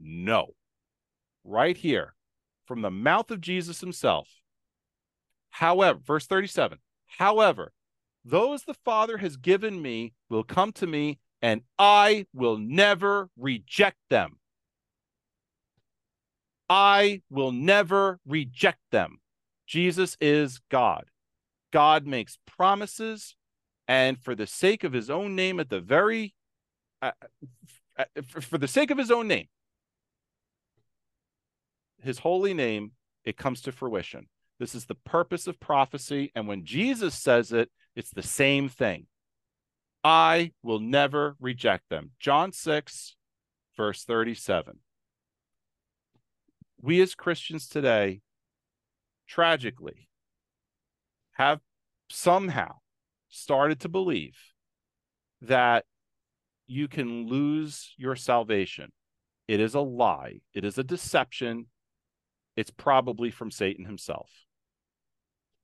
No. 0.00 0.54
Right 1.44 1.76
here 1.76 2.14
from 2.66 2.82
the 2.82 2.90
mouth 2.90 3.30
of 3.30 3.40
Jesus 3.40 3.80
himself. 3.80 4.28
However, 5.50 5.98
verse 6.04 6.26
37 6.26 6.78
However, 7.18 7.72
those 8.24 8.64
the 8.64 8.74
Father 8.74 9.18
has 9.18 9.36
given 9.36 9.80
me 9.82 10.12
will 10.28 10.44
come 10.44 10.72
to 10.72 10.86
me, 10.86 11.18
and 11.42 11.62
I 11.78 12.26
will 12.32 12.58
never 12.58 13.30
reject 13.36 13.98
them. 14.10 14.38
I 16.68 17.22
will 17.30 17.52
never 17.52 18.20
reject 18.26 18.80
them. 18.92 19.18
Jesus 19.66 20.16
is 20.20 20.60
God. 20.70 21.04
God 21.72 22.06
makes 22.06 22.38
promises, 22.46 23.36
and 23.88 24.18
for 24.18 24.34
the 24.34 24.46
sake 24.46 24.84
of 24.84 24.92
his 24.92 25.10
own 25.10 25.34
name, 25.34 25.58
at 25.58 25.68
the 25.68 25.80
very, 25.80 26.34
uh, 27.00 27.12
uh 27.98 28.04
for 28.40 28.58
the 28.58 28.68
sake 28.68 28.90
of 28.90 28.98
his 28.98 29.10
own 29.10 29.26
name, 29.28 29.48
his 32.02 32.18
holy 32.18 32.54
name, 32.54 32.92
it 33.24 33.36
comes 33.36 33.62
to 33.62 33.72
fruition. 33.72 34.26
This 34.60 34.74
is 34.74 34.84
the 34.84 34.94
purpose 34.94 35.46
of 35.46 35.58
prophecy. 35.58 36.30
And 36.36 36.46
when 36.46 36.66
Jesus 36.66 37.14
says 37.14 37.50
it, 37.50 37.70
it's 37.96 38.10
the 38.10 38.22
same 38.22 38.68
thing. 38.68 39.06
I 40.04 40.52
will 40.62 40.80
never 40.80 41.34
reject 41.40 41.88
them. 41.88 42.10
John 42.20 42.52
6, 42.52 43.16
verse 43.76 44.04
37. 44.04 44.78
We 46.82 47.00
as 47.00 47.14
Christians 47.14 47.68
today, 47.68 48.20
tragically, 49.26 50.08
have 51.32 51.60
somehow 52.10 52.76
started 53.30 53.80
to 53.80 53.88
believe 53.88 54.36
that 55.40 55.86
you 56.66 56.86
can 56.86 57.26
lose 57.26 57.94
your 57.96 58.14
salvation. 58.14 58.92
It 59.48 59.58
is 59.58 59.74
a 59.74 59.80
lie, 59.80 60.40
it 60.54 60.64
is 60.66 60.76
a 60.76 60.84
deception, 60.84 61.66
it's 62.56 62.70
probably 62.70 63.30
from 63.30 63.50
Satan 63.50 63.86
himself. 63.86 64.28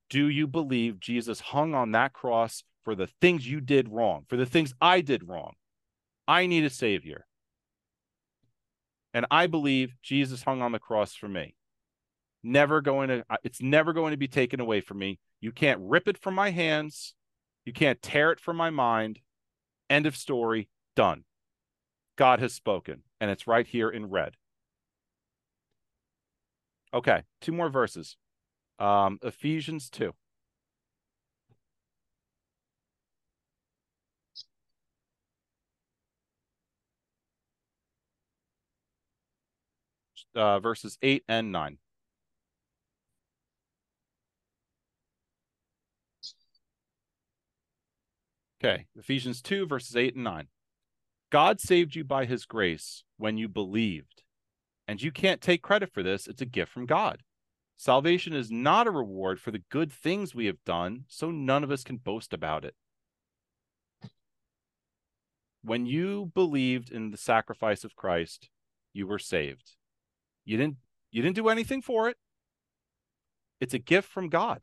Do 0.08 0.28
you 0.28 0.46
believe 0.46 1.00
Jesus 1.00 1.40
hung 1.40 1.74
on 1.74 1.92
that 1.92 2.12
cross 2.12 2.62
for 2.84 2.94
the 2.94 3.08
things 3.20 3.48
you 3.48 3.60
did 3.60 3.88
wrong, 3.88 4.24
for 4.28 4.36
the 4.36 4.46
things 4.46 4.74
I 4.80 5.00
did 5.00 5.26
wrong? 5.28 5.54
I 6.28 6.46
need 6.46 6.64
a 6.64 6.70
savior. 6.70 7.26
And 9.12 9.26
I 9.30 9.46
believe 9.46 9.94
Jesus 10.02 10.42
hung 10.42 10.62
on 10.62 10.72
the 10.72 10.78
cross 10.78 11.14
for 11.14 11.28
me. 11.28 11.54
Never 12.42 12.80
going 12.80 13.08
to, 13.08 13.24
it's 13.42 13.62
never 13.62 13.92
going 13.92 14.12
to 14.12 14.16
be 14.16 14.28
taken 14.28 14.60
away 14.60 14.80
from 14.80 14.98
me. 14.98 15.18
You 15.40 15.52
can't 15.52 15.80
rip 15.82 16.06
it 16.06 16.18
from 16.18 16.34
my 16.34 16.50
hands. 16.50 17.14
You 17.64 17.72
can't 17.72 18.00
tear 18.00 18.30
it 18.30 18.40
from 18.40 18.56
my 18.56 18.70
mind. 18.70 19.20
End 19.90 20.06
of 20.06 20.16
story. 20.16 20.68
Done. 20.94 21.24
God 22.16 22.40
has 22.40 22.54
spoken, 22.54 23.02
and 23.20 23.30
it's 23.30 23.46
right 23.46 23.66
here 23.66 23.90
in 23.90 24.06
red. 24.06 24.34
Okay, 26.94 27.22
two 27.40 27.52
more 27.52 27.68
verses. 27.68 28.16
Um, 28.78 29.18
Ephesians 29.22 29.88
2. 29.90 30.12
Uh, 40.34 40.60
verses 40.60 40.98
8 41.00 41.24
and 41.28 41.50
9. 41.50 41.78
Okay, 48.62 48.86
Ephesians 48.96 49.40
2, 49.42 49.66
verses 49.66 49.96
8 49.96 50.14
and 50.14 50.24
9. 50.24 50.48
God 51.30 51.60
saved 51.60 51.94
you 51.94 52.04
by 52.04 52.24
his 52.24 52.44
grace 52.44 53.04
when 53.16 53.36
you 53.36 53.48
believed. 53.48 54.22
And 54.88 55.02
you 55.02 55.10
can't 55.10 55.40
take 55.40 55.62
credit 55.62 55.92
for 55.92 56.02
this, 56.02 56.26
it's 56.26 56.42
a 56.42 56.46
gift 56.46 56.72
from 56.72 56.86
God. 56.86 57.22
Salvation 57.76 58.32
is 58.32 58.50
not 58.50 58.86
a 58.86 58.90
reward 58.90 59.38
for 59.38 59.50
the 59.50 59.62
good 59.70 59.92
things 59.92 60.34
we 60.34 60.46
have 60.46 60.64
done, 60.64 61.04
so 61.08 61.30
none 61.30 61.62
of 61.62 61.70
us 61.70 61.84
can 61.84 61.98
boast 61.98 62.32
about 62.32 62.64
it. 62.64 62.74
When 65.62 65.84
you 65.84 66.30
believed 66.34 66.90
in 66.90 67.10
the 67.10 67.16
sacrifice 67.16 67.84
of 67.84 67.96
Christ, 67.96 68.48
you 68.92 69.06
were 69.06 69.18
saved. 69.18 69.72
You 70.44 70.56
didn't 70.56 70.76
you 71.10 71.22
didn't 71.22 71.36
do 71.36 71.48
anything 71.48 71.82
for 71.82 72.08
it. 72.08 72.16
It's 73.60 73.74
a 73.74 73.78
gift 73.78 74.08
from 74.08 74.28
God. 74.28 74.60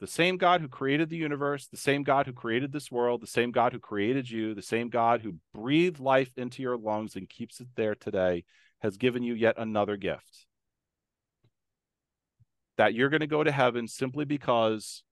The 0.00 0.06
same 0.06 0.36
God 0.36 0.60
who 0.60 0.68
created 0.68 1.08
the 1.08 1.16
universe, 1.16 1.66
the 1.66 1.76
same 1.76 2.04
God 2.04 2.26
who 2.26 2.32
created 2.32 2.72
this 2.72 2.90
world, 2.90 3.20
the 3.20 3.26
same 3.26 3.50
God 3.50 3.72
who 3.72 3.80
created 3.80 4.30
you, 4.30 4.54
the 4.54 4.62
same 4.62 4.90
God 4.90 5.22
who 5.22 5.36
breathed 5.52 5.98
life 5.98 6.30
into 6.36 6.62
your 6.62 6.76
lungs 6.76 7.16
and 7.16 7.28
keeps 7.28 7.60
it 7.60 7.68
there 7.74 7.94
today 7.94 8.44
has 8.80 8.96
given 8.96 9.24
you 9.24 9.34
yet 9.34 9.56
another 9.58 9.96
gift. 9.96 10.46
That 12.78 12.94
you're 12.94 13.10
going 13.10 13.20
to 13.20 13.26
go 13.26 13.44
to 13.44 13.52
heaven 13.52 13.88
simply 13.88 14.24
because 14.24 15.02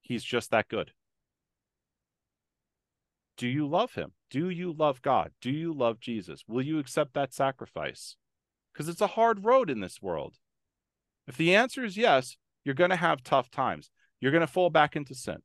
he's 0.00 0.24
just 0.24 0.50
that 0.50 0.68
good. 0.68 0.92
Do 3.36 3.46
you 3.46 3.66
love 3.66 3.94
him? 3.94 4.12
Do 4.30 4.48
you 4.50 4.72
love 4.72 5.02
God? 5.02 5.32
Do 5.40 5.50
you 5.50 5.72
love 5.72 6.00
Jesus? 6.00 6.44
Will 6.46 6.62
you 6.62 6.78
accept 6.78 7.14
that 7.14 7.34
sacrifice? 7.34 8.16
Because 8.72 8.88
it's 8.88 9.00
a 9.00 9.08
hard 9.08 9.44
road 9.44 9.68
in 9.68 9.80
this 9.80 10.00
world. 10.00 10.36
If 11.26 11.36
the 11.36 11.54
answer 11.54 11.84
is 11.84 11.96
yes, 11.96 12.36
you're 12.64 12.74
going 12.74 12.90
to 12.90 12.96
have 12.96 13.22
tough 13.22 13.50
times. 13.50 13.90
You're 14.20 14.32
going 14.32 14.46
to 14.46 14.52
fall 14.52 14.70
back 14.70 14.96
into 14.96 15.14
sin. 15.14 15.38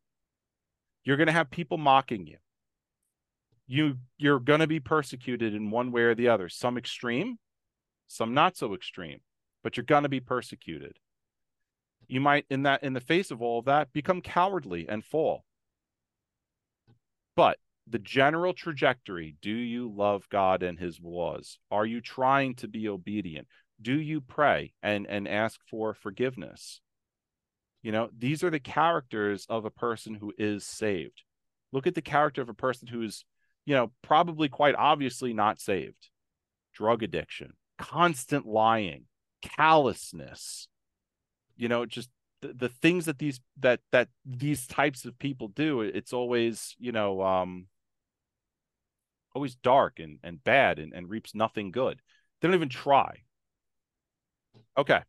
You're 1.04 1.18
going 1.18 1.28
to 1.28 1.34
have 1.34 1.50
people 1.52 1.78
mocking 1.78 2.28
you. 2.28 2.38
You 3.68 3.98
you're 4.18 4.40
going 4.40 4.60
to 4.60 4.68
be 4.68 4.80
persecuted 4.80 5.56
in 5.56 5.72
one 5.72 5.92
way 5.92 6.02
or 6.02 6.16
the 6.16 6.28
other, 6.28 6.50
some 6.50 6.78
extreme, 6.78 7.38
some 8.08 8.34
not 8.34 8.58
so 8.58 8.76
extreme, 8.76 9.22
but 9.66 9.76
you're 9.76 9.84
going 9.84 10.04
to 10.04 10.10
be 10.10 10.20
persecuted. 10.20 11.00
You 12.08 12.22
might 12.22 12.46
in 12.52 12.64
that 12.64 12.84
in 12.84 12.94
the 12.94 13.00
face 13.00 13.32
of 13.32 13.42
all 13.42 13.58
of 13.58 13.66
that 13.66 13.92
become 13.92 14.22
cowardly 14.22 14.88
and 14.88 15.04
fall. 15.04 15.44
But 17.36 17.58
the 17.88 17.98
general 17.98 18.54
trajectory, 18.54 19.38
do 19.42 19.50
you 19.50 19.92
love 19.92 20.30
God 20.30 20.62
and 20.62 20.78
his 20.78 21.00
laws? 21.02 21.58
Are 21.72 21.86
you 21.86 22.00
trying 22.00 22.54
to 22.58 22.68
be 22.68 22.88
obedient? 22.88 23.48
Do 23.82 24.00
you 24.00 24.22
pray 24.22 24.74
and 24.84 25.08
and 25.10 25.28
ask 25.28 25.60
for 25.68 25.96
forgiveness? 25.96 26.80
You 27.82 27.92
know, 27.92 28.12
these 28.16 28.44
are 28.44 28.52
the 28.52 28.60
characters 28.60 29.48
of 29.50 29.66
a 29.66 29.72
person 29.72 30.14
who 30.14 30.32
is 30.38 30.64
saved. 30.64 31.24
Look 31.72 31.88
at 31.88 31.96
the 31.96 32.04
character 32.04 32.44
of 32.44 32.50
a 32.50 32.54
person 32.54 32.88
who 32.88 33.02
is, 33.02 33.26
you 33.66 33.74
know, 33.74 33.92
probably 34.04 34.48
quite 34.48 34.76
obviously 34.76 35.34
not 35.34 35.60
saved. 35.60 36.10
Drug 36.72 37.02
addiction, 37.02 37.54
constant 37.80 38.46
lying, 38.46 39.06
callousness. 39.56 40.68
You 41.58 41.70
know, 41.70 41.86
just 41.86 42.10
the, 42.42 42.54
the 42.54 42.70
things 42.70 43.06
that 43.06 43.20
these 43.20 43.40
that 43.60 43.80
that 43.92 44.10
these 44.26 44.68
types 44.68 45.06
of 45.06 45.18
people 45.20 45.48
do, 45.48 45.82
it's 45.82 46.14
always, 46.14 46.76
you 46.80 46.92
know, 46.92 47.22
um 47.22 47.68
always 49.34 49.56
dark 49.56 50.00
and, 50.00 50.20
and 50.24 50.44
bad 50.44 50.80
and, 50.80 50.94
and 50.94 51.10
reaps 51.10 51.36
nothing 51.36 51.72
good. 51.72 52.02
They 52.40 52.48
don't 52.48 52.56
even 52.56 52.70
try. 52.70 53.24
Okay. 54.78 55.02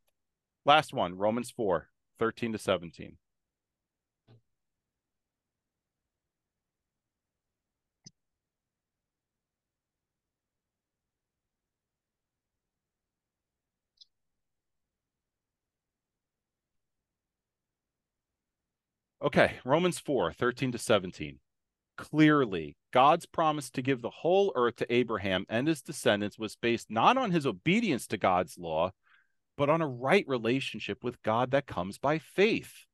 Last 0.65 0.93
one, 0.93 1.17
Romans 1.17 1.51
4. 1.51 1.89
13 2.19 2.53
to 2.53 2.59
17. 2.59 3.17
Okay, 19.23 19.55
Romans 19.65 19.99
4 19.99 20.33
13 20.33 20.73
to 20.73 20.79
17. 20.79 21.39
Clearly, 21.97 22.77
God's 22.93 23.25
promise 23.25 23.71
to 23.71 23.81
give 23.81 24.03
the 24.03 24.11
whole 24.11 24.53
earth 24.55 24.77
to 24.77 24.93
Abraham 24.93 25.47
and 25.49 25.67
his 25.67 25.81
descendants 25.81 26.39
was 26.39 26.57
based 26.57 26.91
not 26.91 27.17
on 27.17 27.31
his 27.31 27.47
obedience 27.47 28.07
to 28.09 28.19
God's 28.19 28.59
law, 28.59 28.91
but 29.57 29.71
on 29.71 29.81
a 29.81 29.89
right 29.89 30.25
relationship 30.29 31.03
with 31.03 31.23
God 31.23 31.53
that 31.53 31.67
comes 31.67 31.97
by 31.97 32.19
faith. 32.19 32.85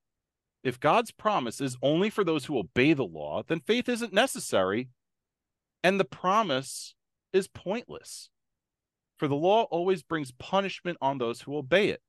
If 0.63 0.79
God's 0.79 1.11
promise 1.11 1.61
is 1.61 1.77
only 1.83 2.09
for 2.09 2.23
those 2.23 2.45
who 2.45 2.59
obey 2.59 2.93
the 2.93 3.05
law, 3.05 3.43
then 3.43 3.59
faith 3.59 3.89
isn't 3.89 4.13
necessary, 4.13 4.91
and 5.83 5.99
the 5.99 6.05
promise 6.05 6.95
is 7.33 7.49
pointless. 7.49 8.31
For 9.17 9.27
the 9.27 9.35
law 9.35 9.65
always 9.65 10.05
brings 10.05 10.31
punishment 10.31 10.99
on 11.01 11.19
those 11.19 11.41
who 11.41 11.57
obey 11.57 11.89
it. 11.89 12.01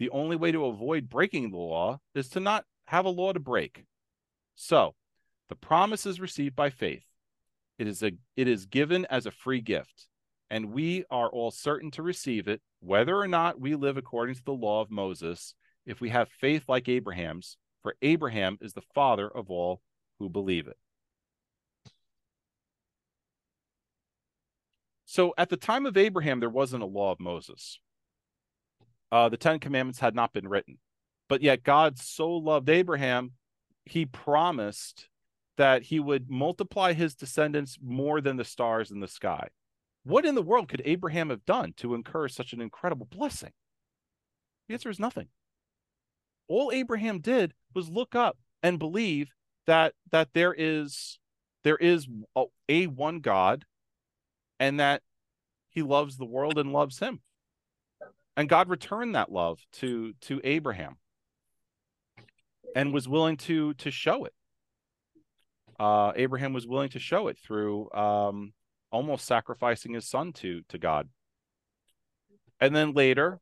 The 0.00 0.10
only 0.10 0.34
way 0.34 0.50
to 0.50 0.66
avoid 0.66 1.08
breaking 1.08 1.52
the 1.52 1.58
law 1.58 2.00
is 2.16 2.28
to 2.30 2.40
not 2.40 2.64
have 2.92 3.06
a 3.06 3.10
law 3.10 3.32
to 3.32 3.40
break. 3.40 3.84
So, 4.54 4.94
the 5.48 5.56
promise 5.56 6.06
is 6.06 6.20
received 6.20 6.54
by 6.54 6.70
faith. 6.70 7.04
It 7.78 7.88
is 7.88 8.02
a 8.02 8.12
it 8.36 8.46
is 8.46 8.66
given 8.66 9.06
as 9.06 9.26
a 9.26 9.32
free 9.32 9.60
gift 9.60 10.06
and 10.52 10.70
we 10.70 11.02
are 11.10 11.30
all 11.30 11.50
certain 11.50 11.90
to 11.92 12.02
receive 12.02 12.46
it, 12.46 12.60
whether 12.80 13.16
or 13.16 13.26
not 13.26 13.58
we 13.58 13.74
live 13.74 13.96
according 13.96 14.34
to 14.34 14.44
the 14.44 14.52
law 14.52 14.82
of 14.82 14.90
Moses, 14.90 15.54
if 15.86 15.98
we 15.98 16.10
have 16.10 16.28
faith 16.28 16.64
like 16.68 16.90
Abraham's, 16.90 17.56
for 17.82 17.94
Abraham 18.02 18.58
is 18.60 18.74
the 18.74 18.82
father 18.94 19.26
of 19.26 19.50
all 19.50 19.80
who 20.18 20.28
believe 20.28 20.66
it. 20.66 20.76
So 25.06 25.32
at 25.38 25.48
the 25.48 25.56
time 25.56 25.86
of 25.86 25.96
Abraham, 25.96 26.38
there 26.38 26.50
wasn't 26.50 26.82
a 26.82 26.86
law 26.86 27.12
of 27.12 27.18
Moses. 27.18 27.80
Uh, 29.10 29.30
the 29.30 29.38
Ten 29.38 29.58
Commandments 29.58 30.00
had 30.00 30.14
not 30.14 30.34
been 30.34 30.46
written. 30.46 30.76
But 31.32 31.40
yet 31.40 31.62
God 31.62 31.98
so 31.98 32.30
loved 32.30 32.68
Abraham, 32.68 33.30
he 33.86 34.04
promised 34.04 35.08
that 35.56 35.84
he 35.84 35.98
would 35.98 36.28
multiply 36.28 36.92
his 36.92 37.14
descendants 37.14 37.78
more 37.82 38.20
than 38.20 38.36
the 38.36 38.44
stars 38.44 38.90
in 38.90 39.00
the 39.00 39.08
sky. 39.08 39.48
What 40.04 40.26
in 40.26 40.34
the 40.34 40.42
world 40.42 40.68
could 40.68 40.82
Abraham 40.84 41.30
have 41.30 41.46
done 41.46 41.72
to 41.78 41.94
incur 41.94 42.28
such 42.28 42.52
an 42.52 42.60
incredible 42.60 43.06
blessing? 43.06 43.52
The 44.68 44.74
answer 44.74 44.90
is 44.90 44.98
nothing. 45.00 45.28
All 46.48 46.70
Abraham 46.70 47.20
did 47.20 47.54
was 47.74 47.88
look 47.88 48.14
up 48.14 48.36
and 48.62 48.78
believe 48.78 49.30
that 49.66 49.94
that 50.10 50.34
there 50.34 50.54
is 50.54 51.18
there 51.64 51.78
is 51.78 52.08
a, 52.36 52.44
a 52.68 52.88
one 52.88 53.20
God 53.20 53.64
and 54.60 54.80
that 54.80 55.00
he 55.70 55.80
loves 55.80 56.18
the 56.18 56.26
world 56.26 56.58
and 56.58 56.74
loves 56.74 56.98
him. 56.98 57.22
And 58.36 58.50
God 58.50 58.68
returned 58.68 59.14
that 59.14 59.32
love 59.32 59.60
to 59.78 60.12
to 60.20 60.38
Abraham 60.44 60.98
and 62.74 62.92
was 62.92 63.08
willing 63.08 63.36
to 63.38 63.74
to 63.74 63.90
show 63.90 64.24
it. 64.24 64.32
Uh, 65.78 66.12
Abraham 66.16 66.52
was 66.52 66.66
willing 66.66 66.90
to 66.90 66.98
show 66.98 67.28
it 67.28 67.38
through 67.38 67.90
um, 67.92 68.52
almost 68.90 69.26
sacrificing 69.26 69.94
his 69.94 70.08
son 70.08 70.32
to 70.34 70.62
to 70.68 70.78
God. 70.78 71.08
And 72.60 72.74
then 72.76 72.92
later, 72.92 73.40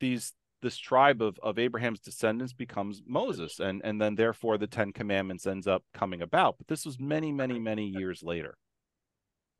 these 0.00 0.34
this 0.62 0.76
tribe 0.76 1.22
of, 1.22 1.38
of 1.42 1.58
Abraham's 1.58 2.00
descendants 2.00 2.52
becomes 2.52 3.02
Moses, 3.06 3.60
and 3.60 3.80
and 3.84 4.00
then 4.00 4.14
therefore 4.14 4.58
the 4.58 4.66
Ten 4.66 4.92
Commandments 4.92 5.46
ends 5.46 5.66
up 5.66 5.82
coming 5.94 6.22
about. 6.22 6.56
But 6.58 6.68
this 6.68 6.84
was 6.84 6.98
many, 7.00 7.32
many, 7.32 7.58
many 7.58 7.86
years 7.86 8.22
later. 8.22 8.56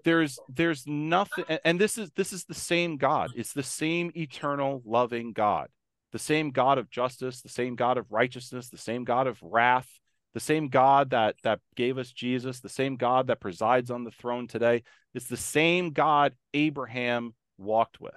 There's 0.04 0.38
there's 0.48 0.86
nothing, 0.86 1.44
and 1.64 1.80
this 1.80 1.98
is 1.98 2.10
this 2.16 2.32
is 2.32 2.44
the 2.44 2.54
same 2.54 2.96
God. 2.96 3.30
It's 3.34 3.52
the 3.52 3.62
same 3.62 4.10
eternal, 4.16 4.82
loving 4.84 5.32
God, 5.32 5.68
the 6.12 6.18
same 6.18 6.50
God 6.50 6.78
of 6.78 6.90
justice, 6.90 7.40
the 7.42 7.48
same 7.48 7.76
God 7.76 7.98
of 7.98 8.10
righteousness, 8.10 8.68
the 8.68 8.78
same 8.78 9.04
God 9.04 9.26
of 9.26 9.38
wrath, 9.42 9.88
the 10.34 10.40
same 10.40 10.68
God 10.68 11.10
that 11.10 11.36
that 11.42 11.60
gave 11.76 11.98
us 11.98 12.12
Jesus, 12.12 12.60
the 12.60 12.68
same 12.68 12.96
God 12.96 13.28
that 13.28 13.40
presides 13.40 13.90
on 13.90 14.04
the 14.04 14.10
throne 14.10 14.46
today, 14.46 14.82
is 15.14 15.26
the 15.26 15.36
same 15.36 15.90
God 15.90 16.34
Abraham 16.54 17.34
walked 17.58 18.00
with. 18.00 18.14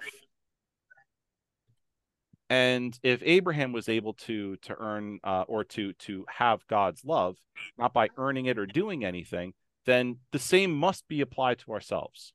And 2.50 2.98
if 3.02 3.22
Abraham 3.24 3.72
was 3.72 3.88
able 3.88 4.14
to 4.14 4.56
to 4.56 4.76
earn 4.78 5.18
uh, 5.24 5.44
or 5.48 5.64
to 5.64 5.92
to 5.92 6.24
have 6.28 6.66
God's 6.66 7.04
love, 7.04 7.36
not 7.78 7.92
by 7.92 8.08
earning 8.16 8.46
it 8.46 8.58
or 8.58 8.66
doing 8.66 9.04
anything, 9.04 9.54
then 9.86 10.18
the 10.32 10.38
same 10.38 10.72
must 10.72 11.06
be 11.08 11.20
applied 11.20 11.58
to 11.60 11.72
ourselves. 11.72 12.32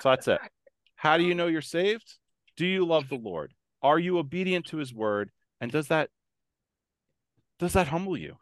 So 0.00 0.10
that's 0.10 0.28
it. 0.28 0.40
How 0.96 1.18
do 1.18 1.24
you 1.24 1.34
know 1.34 1.46
you're 1.46 1.62
saved? 1.62 2.19
Do 2.60 2.66
you 2.66 2.84
love 2.84 3.08
the 3.08 3.14
Lord? 3.14 3.54
Are 3.80 3.98
you 3.98 4.18
obedient 4.18 4.66
to 4.66 4.76
his 4.76 4.92
word? 4.92 5.30
And 5.62 5.72
does 5.72 5.88
that 5.88 6.10
does 7.58 7.72
that 7.72 7.88
humble 7.88 8.18
you? 8.18 8.36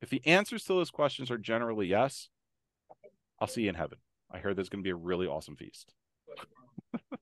If 0.00 0.10
the 0.10 0.24
answers 0.24 0.62
to 0.66 0.74
those 0.74 0.92
questions 0.92 1.28
are 1.28 1.36
generally 1.36 1.88
yes, 1.88 2.28
I'll 3.40 3.48
see 3.48 3.62
you 3.62 3.70
in 3.70 3.74
heaven. 3.74 3.98
I 4.30 4.38
hear 4.38 4.54
there's 4.54 4.68
going 4.68 4.84
to 4.84 4.86
be 4.86 4.92
a 4.92 4.94
really 4.94 5.26
awesome 5.26 5.56
feast. 5.56 5.92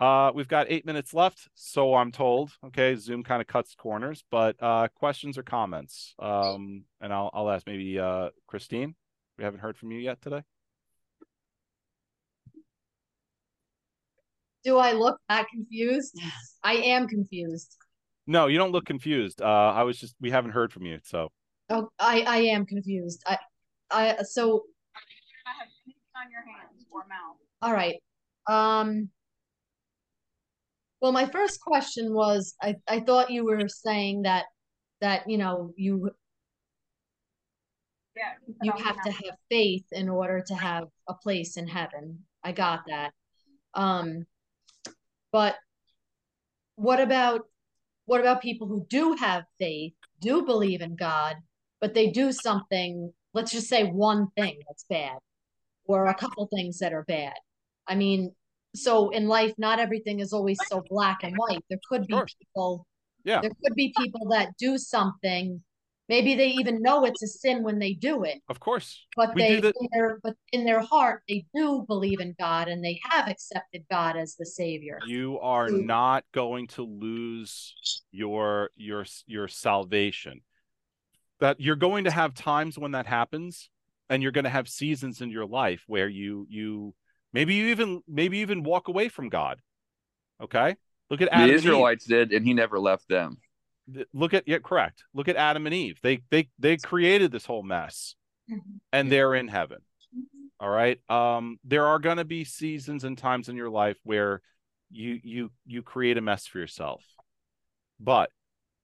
uh, 0.00 0.32
we've 0.34 0.48
got 0.48 0.66
eight 0.68 0.84
minutes 0.84 1.14
left, 1.14 1.46
so 1.54 1.94
I'm 1.94 2.10
told. 2.10 2.50
Okay, 2.66 2.96
Zoom 2.96 3.22
kind 3.22 3.40
of 3.40 3.46
cuts 3.46 3.76
corners, 3.76 4.24
but 4.28 4.60
uh, 4.60 4.88
questions 4.92 5.38
or 5.38 5.44
comments? 5.44 6.16
Um, 6.18 6.82
and 7.00 7.12
I'll 7.12 7.30
I'll 7.32 7.48
ask 7.48 7.64
maybe 7.64 7.96
uh, 8.00 8.30
Christine. 8.48 8.96
We 9.40 9.44
haven't 9.44 9.60
heard 9.60 9.78
from 9.78 9.90
you 9.90 9.98
yet 9.98 10.20
today. 10.20 10.42
Do 14.64 14.76
I 14.76 14.92
look 14.92 15.18
that 15.30 15.46
confused? 15.50 16.20
I 16.62 16.74
am 16.74 17.08
confused. 17.08 17.74
No, 18.26 18.48
you 18.48 18.58
don't 18.58 18.70
look 18.70 18.84
confused. 18.84 19.40
Uh, 19.40 19.46
I 19.46 19.84
was 19.84 19.98
just 19.98 20.14
we 20.20 20.30
haven't 20.30 20.50
heard 20.50 20.74
from 20.74 20.84
you, 20.84 20.98
so. 21.04 21.30
Oh, 21.70 21.88
I 21.98 22.20
I 22.20 22.36
am 22.36 22.66
confused. 22.66 23.22
I 23.26 23.38
I 23.90 24.24
so. 24.24 24.64
I 25.46 25.52
have 25.58 25.68
on 26.22 26.30
your 26.30 26.42
hands 26.42 26.84
or 26.90 27.00
mouth. 27.08 27.38
All 27.62 27.72
right. 27.72 27.96
Um. 28.46 29.08
Well, 31.00 31.12
my 31.12 31.24
first 31.24 31.62
question 31.62 32.12
was, 32.12 32.54
I 32.60 32.74
I 32.86 33.00
thought 33.00 33.30
you 33.30 33.46
were 33.46 33.68
saying 33.68 34.24
that 34.24 34.44
that 35.00 35.30
you 35.30 35.38
know 35.38 35.72
you. 35.78 36.10
You 38.62 38.72
have 38.72 39.00
to 39.02 39.10
have 39.10 39.36
faith 39.48 39.84
in 39.92 40.08
order 40.08 40.42
to 40.46 40.54
have 40.54 40.88
a 41.08 41.14
place 41.14 41.56
in 41.56 41.66
heaven. 41.66 42.18
I 42.44 42.52
got 42.52 42.80
that. 42.88 43.12
Um, 43.74 44.26
but 45.32 45.56
what 46.76 47.00
about 47.00 47.42
what 48.06 48.20
about 48.20 48.42
people 48.42 48.66
who 48.66 48.84
do 48.88 49.14
have 49.14 49.44
faith, 49.58 49.92
do 50.20 50.42
believe 50.42 50.80
in 50.80 50.96
God, 50.96 51.36
but 51.80 51.94
they 51.94 52.10
do 52.10 52.32
something, 52.32 53.12
let's 53.34 53.52
just 53.52 53.68
say 53.68 53.84
one 53.84 54.28
thing 54.36 54.58
that's 54.66 54.84
bad, 54.90 55.18
or 55.84 56.06
a 56.06 56.14
couple 56.14 56.46
things 56.46 56.78
that 56.80 56.92
are 56.92 57.04
bad. 57.04 57.34
I 57.86 57.94
mean, 57.94 58.34
so 58.74 59.10
in 59.10 59.28
life, 59.28 59.52
not 59.58 59.78
everything 59.78 60.18
is 60.18 60.32
always 60.32 60.60
so 60.66 60.82
black 60.88 61.22
and 61.22 61.36
white. 61.36 61.64
There 61.70 61.78
could 61.88 62.06
be 62.06 62.14
Sure. 62.14 62.26
people, 62.40 62.86
Yeah. 63.24 63.40
there 63.42 63.52
could 63.62 63.74
be 63.76 63.92
people 63.96 64.28
that 64.30 64.56
do 64.58 64.76
something. 64.76 65.62
Maybe 66.10 66.34
they 66.34 66.48
even 66.48 66.82
know 66.82 67.04
it's 67.04 67.22
a 67.22 67.28
sin 67.28 67.62
when 67.62 67.78
they 67.78 67.92
do 67.92 68.24
it, 68.24 68.42
Of 68.48 68.58
course. 68.58 69.06
but 69.14 69.32
We 69.36 69.42
they 69.42 69.54
do 69.56 69.60
that- 69.62 69.76
in 69.80 69.88
their 69.92 70.18
but 70.24 70.34
in 70.50 70.64
their 70.64 70.80
heart 70.80 71.22
they 71.28 71.46
do 71.54 71.84
believe 71.86 72.18
in 72.18 72.34
God 72.36 72.66
and 72.66 72.84
they 72.84 72.98
have 73.04 73.28
accepted 73.28 73.84
God 73.88 74.16
as 74.16 74.34
the 74.34 74.44
savior. 74.44 74.98
You 75.06 75.38
are 75.38 75.70
Mm. 75.70 75.84
not 75.84 76.24
going 76.32 76.66
to 76.68 76.82
lose 76.82 77.76
your 78.10 78.70
your 78.74 79.06
your 79.26 79.46
salvation. 79.46 80.42
That 81.38 81.60
you're 81.60 81.76
going 81.76 82.04
to 82.04 82.10
have 82.10 82.34
times 82.34 82.76
when 82.76 82.90
that 82.90 83.06
happens, 83.06 83.70
and 84.08 84.20
you're 84.20 84.32
going 84.32 84.44
to 84.44 84.50
have 84.50 84.68
seasons 84.68 85.20
in 85.20 85.30
your 85.30 85.46
life 85.46 85.84
where 85.86 86.08
you 86.08 86.44
you 86.50 86.92
maybe 87.32 87.54
you 87.54 87.66
even 87.68 88.02
maybe 88.08 88.38
you 88.38 88.42
even 88.42 88.64
walk 88.64 88.88
away 88.88 89.08
from 89.08 89.28
God. 89.28 89.62
Okay, 90.40 90.74
look 91.08 91.20
at 91.22 91.28
Adam 91.28 91.38
the 91.38 91.44
and 91.44 91.52
Eve. 91.52 91.58
Israelites 91.60 92.04
did, 92.04 92.32
and 92.32 92.44
he 92.44 92.52
never 92.52 92.80
left 92.80 93.06
them. 93.06 93.38
Look 94.12 94.34
at 94.34 94.46
yeah, 94.46 94.58
correct. 94.58 95.04
Look 95.14 95.28
at 95.28 95.36
Adam 95.36 95.66
and 95.66 95.74
Eve. 95.74 95.98
They 96.02 96.20
they 96.30 96.48
they 96.58 96.76
created 96.76 97.32
this 97.32 97.46
whole 97.46 97.62
mess, 97.62 98.14
and 98.92 99.10
they're 99.10 99.34
in 99.34 99.48
heaven. 99.48 99.78
All 100.58 100.68
right. 100.68 101.00
Um, 101.08 101.58
there 101.64 101.86
are 101.86 101.98
going 101.98 102.18
to 102.18 102.24
be 102.24 102.44
seasons 102.44 103.04
and 103.04 103.16
times 103.16 103.48
in 103.48 103.56
your 103.56 103.70
life 103.70 103.96
where 104.02 104.42
you 104.90 105.18
you 105.22 105.50
you 105.66 105.82
create 105.82 106.18
a 106.18 106.20
mess 106.20 106.46
for 106.46 106.58
yourself. 106.58 107.02
But 107.98 108.30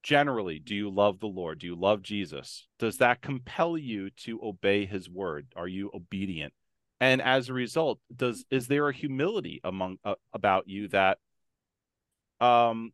generally, 0.02 0.58
do 0.58 0.74
you 0.74 0.88
love 0.88 1.20
the 1.20 1.26
Lord? 1.26 1.58
Do 1.58 1.66
you 1.66 1.74
love 1.74 2.02
Jesus? 2.02 2.66
Does 2.78 2.98
that 2.98 3.20
compel 3.20 3.76
you 3.76 4.10
to 4.24 4.40
obey 4.42 4.86
his 4.86 5.10
word? 5.10 5.48
Are 5.56 5.68
you 5.68 5.90
obedient? 5.92 6.54
And 7.00 7.20
as 7.20 7.48
a 7.48 7.52
result, 7.52 7.98
does 8.14 8.44
is 8.50 8.68
there 8.68 8.88
a 8.88 8.94
humility 8.94 9.60
among 9.62 9.98
uh, 10.04 10.14
about 10.32 10.68
you 10.68 10.88
that 10.88 11.18
um 12.40 12.92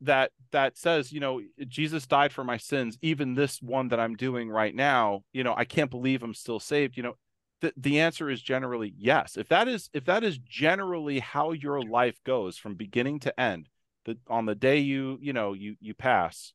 that 0.00 0.32
that 0.52 0.76
says, 0.76 1.12
you 1.12 1.20
know, 1.20 1.40
Jesus 1.68 2.06
died 2.06 2.32
for 2.32 2.44
my 2.44 2.56
sins, 2.56 2.98
even 3.02 3.34
this 3.34 3.60
one 3.62 3.88
that 3.88 4.00
I'm 4.00 4.16
doing 4.16 4.50
right 4.50 4.74
now, 4.74 5.22
you 5.32 5.44
know, 5.44 5.54
I 5.56 5.64
can't 5.64 5.90
believe 5.90 6.22
I'm 6.22 6.34
still 6.34 6.60
saved, 6.60 6.96
you 6.96 7.02
know, 7.02 7.14
the, 7.60 7.72
the 7.76 8.00
answer 8.00 8.30
is 8.30 8.42
generally 8.42 8.94
yes. 8.96 9.36
If 9.36 9.48
that 9.48 9.68
is 9.68 9.90
if 9.92 10.04
that 10.06 10.24
is 10.24 10.38
generally 10.38 11.18
how 11.18 11.52
your 11.52 11.82
life 11.82 12.18
goes 12.24 12.56
from 12.56 12.74
beginning 12.74 13.20
to 13.20 13.40
end, 13.40 13.68
that 14.06 14.18
on 14.28 14.46
the 14.46 14.54
day 14.54 14.78
you 14.78 15.18
you 15.20 15.32
know 15.32 15.52
you 15.52 15.76
you 15.80 15.94
pass, 15.94 16.52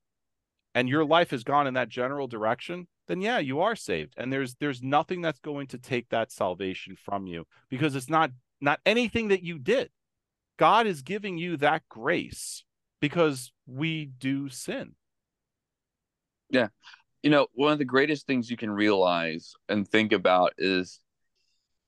and 0.73 0.89
your 0.89 1.05
life 1.05 1.31
has 1.31 1.43
gone 1.43 1.67
in 1.67 1.75
that 1.75 1.89
general 1.89 2.27
direction, 2.27 2.87
then 3.07 3.21
yeah, 3.21 3.39
you 3.39 3.61
are 3.61 3.75
saved. 3.75 4.13
And 4.17 4.33
there's 4.33 4.55
there's 4.55 4.81
nothing 4.81 5.21
that's 5.21 5.39
going 5.39 5.67
to 5.67 5.77
take 5.77 6.09
that 6.09 6.31
salvation 6.31 6.95
from 6.95 7.27
you 7.27 7.45
because 7.69 7.95
it's 7.95 8.09
not 8.09 8.31
not 8.59 8.79
anything 8.85 9.27
that 9.27 9.43
you 9.43 9.59
did. 9.59 9.89
God 10.57 10.87
is 10.87 11.01
giving 11.01 11.37
you 11.37 11.57
that 11.57 11.83
grace 11.89 12.63
because 13.01 13.51
we 13.67 14.05
do 14.05 14.49
sin. 14.49 14.93
Yeah. 16.49 16.67
You 17.23 17.29
know, 17.29 17.47
one 17.53 17.71
of 17.73 17.79
the 17.79 17.85
greatest 17.85 18.27
things 18.27 18.49
you 18.49 18.57
can 18.57 18.71
realize 18.71 19.53
and 19.67 19.87
think 19.87 20.13
about 20.13 20.53
is 20.57 20.99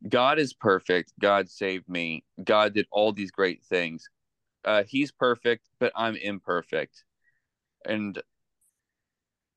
God 0.08 0.40
is 0.40 0.54
perfect. 0.54 1.14
God 1.20 1.50
saved 1.50 1.88
me. 1.88 2.24
God 2.44 2.74
did 2.74 2.88
all 2.92 3.14
these 3.14 3.32
great 3.32 3.64
things. 3.64 4.08
Uh, 4.66 4.84
he's 4.88 5.12
perfect, 5.12 5.66
but 5.80 5.92
I'm 5.96 6.16
imperfect. 6.16 7.04
And 7.86 8.22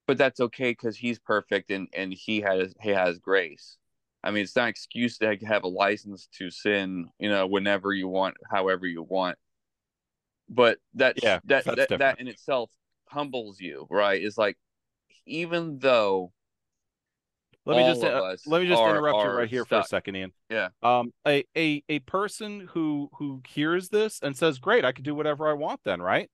but 0.06 0.18
that's 0.18 0.40
okay 0.40 0.72
because 0.72 0.96
he's 0.96 1.18
perfect 1.18 1.70
and 1.70 1.88
and 1.92 2.12
he 2.12 2.40
has 2.40 2.74
he 2.80 2.90
has 2.90 3.18
grace. 3.18 3.76
I 4.22 4.30
mean, 4.30 4.42
it's 4.42 4.56
not 4.56 4.64
an 4.64 4.68
excuse 4.70 5.18
to 5.18 5.36
have 5.46 5.64
a 5.64 5.68
license 5.68 6.28
to 6.38 6.50
sin, 6.50 7.08
you 7.18 7.30
know, 7.30 7.46
whenever 7.46 7.92
you 7.92 8.08
want, 8.08 8.36
however 8.50 8.86
you 8.86 9.02
want. 9.02 9.38
But 10.50 10.78
that 10.94 11.22
Yeah, 11.22 11.38
that 11.44 11.64
that, 11.64 11.76
different. 11.76 12.00
that 12.00 12.20
in 12.20 12.26
itself 12.26 12.70
humbles 13.06 13.60
you, 13.60 13.86
right? 13.88 14.20
It's 14.22 14.36
like 14.36 14.58
even 15.24 15.78
though 15.78 16.32
Let 17.64 17.76
me 17.76 17.84
just 17.84 18.02
uh, 18.02 18.36
let 18.46 18.62
me 18.62 18.66
just 18.68 18.82
are- 18.82 18.90
interrupt 18.90 19.22
you 19.22 19.30
right 19.30 19.48
here 19.48 19.64
for 19.64 19.78
a 19.78 19.84
second, 19.84 20.16
Ian. 20.16 20.32
Yeah. 20.50 20.68
Um, 20.82 21.12
a 21.26 21.44
a 21.56 21.84
a 21.88 22.00
person 22.00 22.68
who 22.72 23.10
who 23.14 23.42
hears 23.48 23.90
this 23.90 24.18
and 24.22 24.36
says, 24.36 24.58
"Great, 24.58 24.84
I 24.84 24.92
can 24.92 25.04
do 25.04 25.14
whatever 25.14 25.48
I 25.48 25.52
want," 25.52 25.80
then, 25.84 26.02
right? 26.02 26.28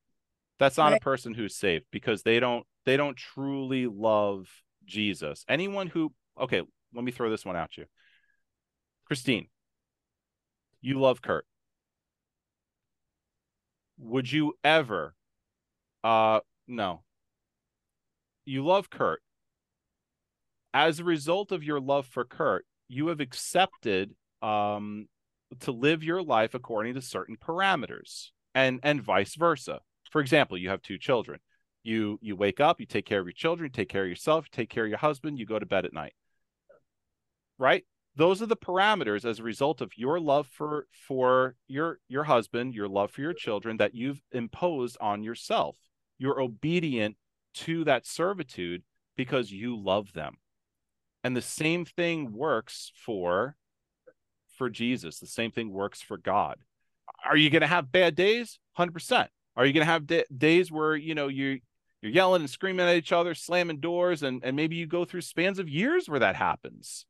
That's 0.58 0.78
not 0.78 0.94
a 0.94 1.00
person 1.00 1.34
who's 1.34 1.54
saved 1.54 1.84
because 1.90 2.22
they 2.22 2.40
don't 2.40 2.66
they 2.86 2.96
don't 2.96 3.16
truly 3.16 3.86
love 3.86 4.48
Jesus. 4.86 5.44
Anyone 5.48 5.88
who 5.88 6.14
okay, 6.40 6.62
let 6.94 7.04
me 7.04 7.12
throw 7.12 7.28
this 7.28 7.44
one 7.44 7.56
at 7.56 7.76
you, 7.76 7.84
Christine. 9.04 9.48
You 10.80 10.98
love 11.00 11.20
Kurt. 11.20 11.44
Would 13.98 14.30
you 14.30 14.54
ever? 14.62 15.14
Uh, 16.04 16.40
no. 16.66 17.02
You 18.44 18.64
love 18.64 18.90
Kurt 18.90 19.20
as 20.76 21.00
a 21.00 21.04
result 21.04 21.52
of 21.52 21.64
your 21.64 21.80
love 21.80 22.06
for 22.06 22.26
Kurt, 22.26 22.66
you 22.86 23.06
have 23.06 23.20
accepted 23.20 24.14
um, 24.42 25.08
to 25.60 25.72
live 25.72 26.04
your 26.04 26.22
life 26.22 26.52
according 26.52 26.94
to 26.94 27.00
certain 27.00 27.38
parameters, 27.38 28.28
and 28.54 28.78
and 28.82 29.02
vice 29.02 29.36
versa. 29.36 29.80
For 30.10 30.20
example, 30.20 30.58
you 30.58 30.68
have 30.68 30.82
two 30.82 30.98
children. 30.98 31.40
You 31.82 32.18
you 32.20 32.36
wake 32.36 32.60
up, 32.60 32.78
you 32.78 32.84
take 32.84 33.06
care 33.06 33.20
of 33.20 33.26
your 33.26 33.32
children, 33.32 33.68
you 33.68 33.72
take 33.72 33.88
care 33.88 34.02
of 34.02 34.08
yourself, 34.10 34.44
you 34.44 34.54
take 34.54 34.68
care 34.68 34.84
of 34.84 34.90
your 34.90 34.98
husband, 34.98 35.38
you 35.38 35.46
go 35.46 35.58
to 35.58 35.64
bed 35.64 35.86
at 35.86 35.94
night. 35.94 36.12
Right? 37.58 37.86
Those 38.16 38.40
are 38.40 38.46
the 38.46 38.56
parameters 38.56 39.24
as 39.24 39.38
a 39.38 39.42
result 39.44 39.80
of 39.80 39.92
your 39.96 40.18
love 40.18 40.46
for 40.46 40.86
for 41.06 41.54
your 41.68 41.98
your 42.08 42.24
husband, 42.24 42.74
your 42.74 42.88
love 42.88 43.10
for 43.10 43.20
your 43.20 43.34
children 43.34 43.76
that 43.76 43.94
you've 43.94 44.22
imposed 44.32 44.96
on 45.00 45.22
yourself. 45.22 45.76
You're 46.18 46.40
obedient 46.40 47.16
to 47.54 47.84
that 47.84 48.06
servitude 48.06 48.82
because 49.16 49.52
you 49.52 49.78
love 49.78 50.12
them. 50.12 50.36
And 51.24 51.36
the 51.36 51.42
same 51.42 51.84
thing 51.84 52.32
works 52.32 52.90
for 52.94 53.56
for 54.56 54.70
jesus. 54.70 55.18
The 55.18 55.26
same 55.26 55.50
thing 55.50 55.70
works 55.70 56.00
for 56.00 56.16
god. 56.16 56.58
Are 57.24 57.36
you 57.36 57.50
going 57.50 57.62
to 57.62 57.66
have 57.66 57.92
bad 57.92 58.14
days? 58.14 58.58
100% 58.78 59.28
are 59.56 59.64
you 59.64 59.72
going 59.72 59.86
to 59.86 59.90
have 59.92 60.06
da- 60.06 60.24
days 60.36 60.70
where 60.70 60.94
you 60.94 61.14
know 61.14 61.28
you 61.28 61.60
you're 62.02 62.12
yelling 62.12 62.42
and 62.42 62.50
screaming 62.50 62.86
at 62.86 62.96
each 62.96 63.12
other 63.12 63.34
slamming 63.34 63.80
doors 63.80 64.22
and 64.22 64.42
and 64.44 64.54
maybe 64.54 64.76
you 64.76 64.86
go 64.86 65.04
through 65.04 65.22
spans 65.22 65.58
of 65.58 65.68
years 65.68 66.08
where 66.08 66.20
that 66.20 66.36
happens 66.36 67.06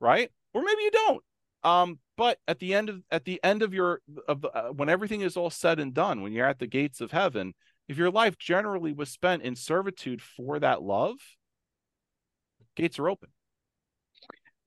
right 0.00 0.30
or 0.54 0.62
maybe 0.62 0.82
you 0.82 0.90
don't. 0.90 1.22
Um, 1.64 1.98
but 2.16 2.38
at 2.46 2.58
the 2.58 2.74
end 2.74 2.88
of 2.88 3.02
at 3.10 3.24
the 3.24 3.42
end 3.42 3.62
of 3.62 3.74
your 3.74 4.00
of 4.28 4.40
the 4.42 4.50
uh, 4.50 4.68
when 4.68 4.88
everything 4.88 5.22
is 5.22 5.36
all 5.36 5.50
said 5.50 5.80
and 5.80 5.92
done, 5.92 6.22
when 6.22 6.32
you're 6.32 6.46
at 6.46 6.58
the 6.58 6.66
gates 6.66 7.00
of 7.00 7.10
heaven, 7.10 7.54
if 7.88 7.96
your 7.96 8.10
life 8.10 8.38
generally 8.38 8.92
was 8.92 9.10
spent 9.10 9.42
in 9.42 9.56
servitude 9.56 10.22
for 10.22 10.58
that 10.60 10.82
love, 10.82 11.16
gates 12.76 12.98
are 12.98 13.08
open. 13.08 13.30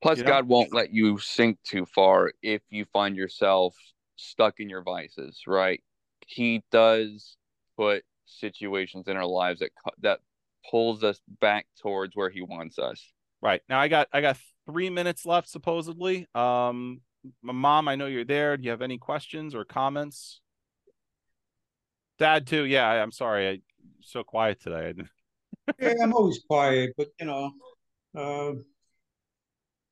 Plus, 0.02 0.17
You 0.19 0.26
know? 0.26 0.30
God 0.30 0.47
won't 0.47 0.73
let 0.73 0.91
you 0.91 1.17
sink 1.17 1.58
too 1.63 1.86
far 1.86 2.32
if 2.41 2.62
you 2.69 2.86
find 2.93 3.15
yourself 3.15 3.76
stuck 4.15 4.60
in 4.60 4.69
your 4.69 4.84
vices, 4.84 5.41
right? 5.47 5.82
He 6.28 6.63
does 6.71 7.38
put 7.78 8.04
situations 8.26 9.08
in 9.08 9.15
our 9.17 9.26
lives 9.26 9.60
that 9.60 9.71
that 10.02 10.19
pulls 10.69 11.04
us 11.04 11.19
back 11.39 11.65
towards 11.82 12.15
where 12.15 12.30
He 12.30 12.41
wants 12.41 12.78
us. 12.78 13.02
Right 13.41 13.62
now, 13.69 13.80
I 13.80 13.88
got 13.88 14.08
I 14.12 14.21
got 14.21 14.38
three 14.67 14.89
minutes 14.89 15.25
left 15.25 15.49
supposedly. 15.49 16.27
Um, 16.36 17.01
mom, 17.41 17.88
I 17.88 17.95
know 17.95 18.06
you're 18.06 18.25
there. 18.25 18.58
Do 18.58 18.63
you 18.63 18.69
have 18.69 18.84
any 18.84 18.99
questions 18.99 19.56
or 19.56 19.65
comments? 19.65 20.41
Dad, 22.19 22.45
too. 22.45 22.65
Yeah, 22.65 22.88
I'm 22.88 23.12
sorry. 23.12 23.49
I 23.49 23.60
so 24.01 24.23
quiet 24.23 24.62
today. 24.62 24.93
Yeah, 25.82 25.95
I'm 26.01 26.13
always 26.13 26.39
quiet, 26.47 26.93
but 26.97 27.08
you 27.19 27.25
know, 27.25 27.51
uh, 28.15 28.51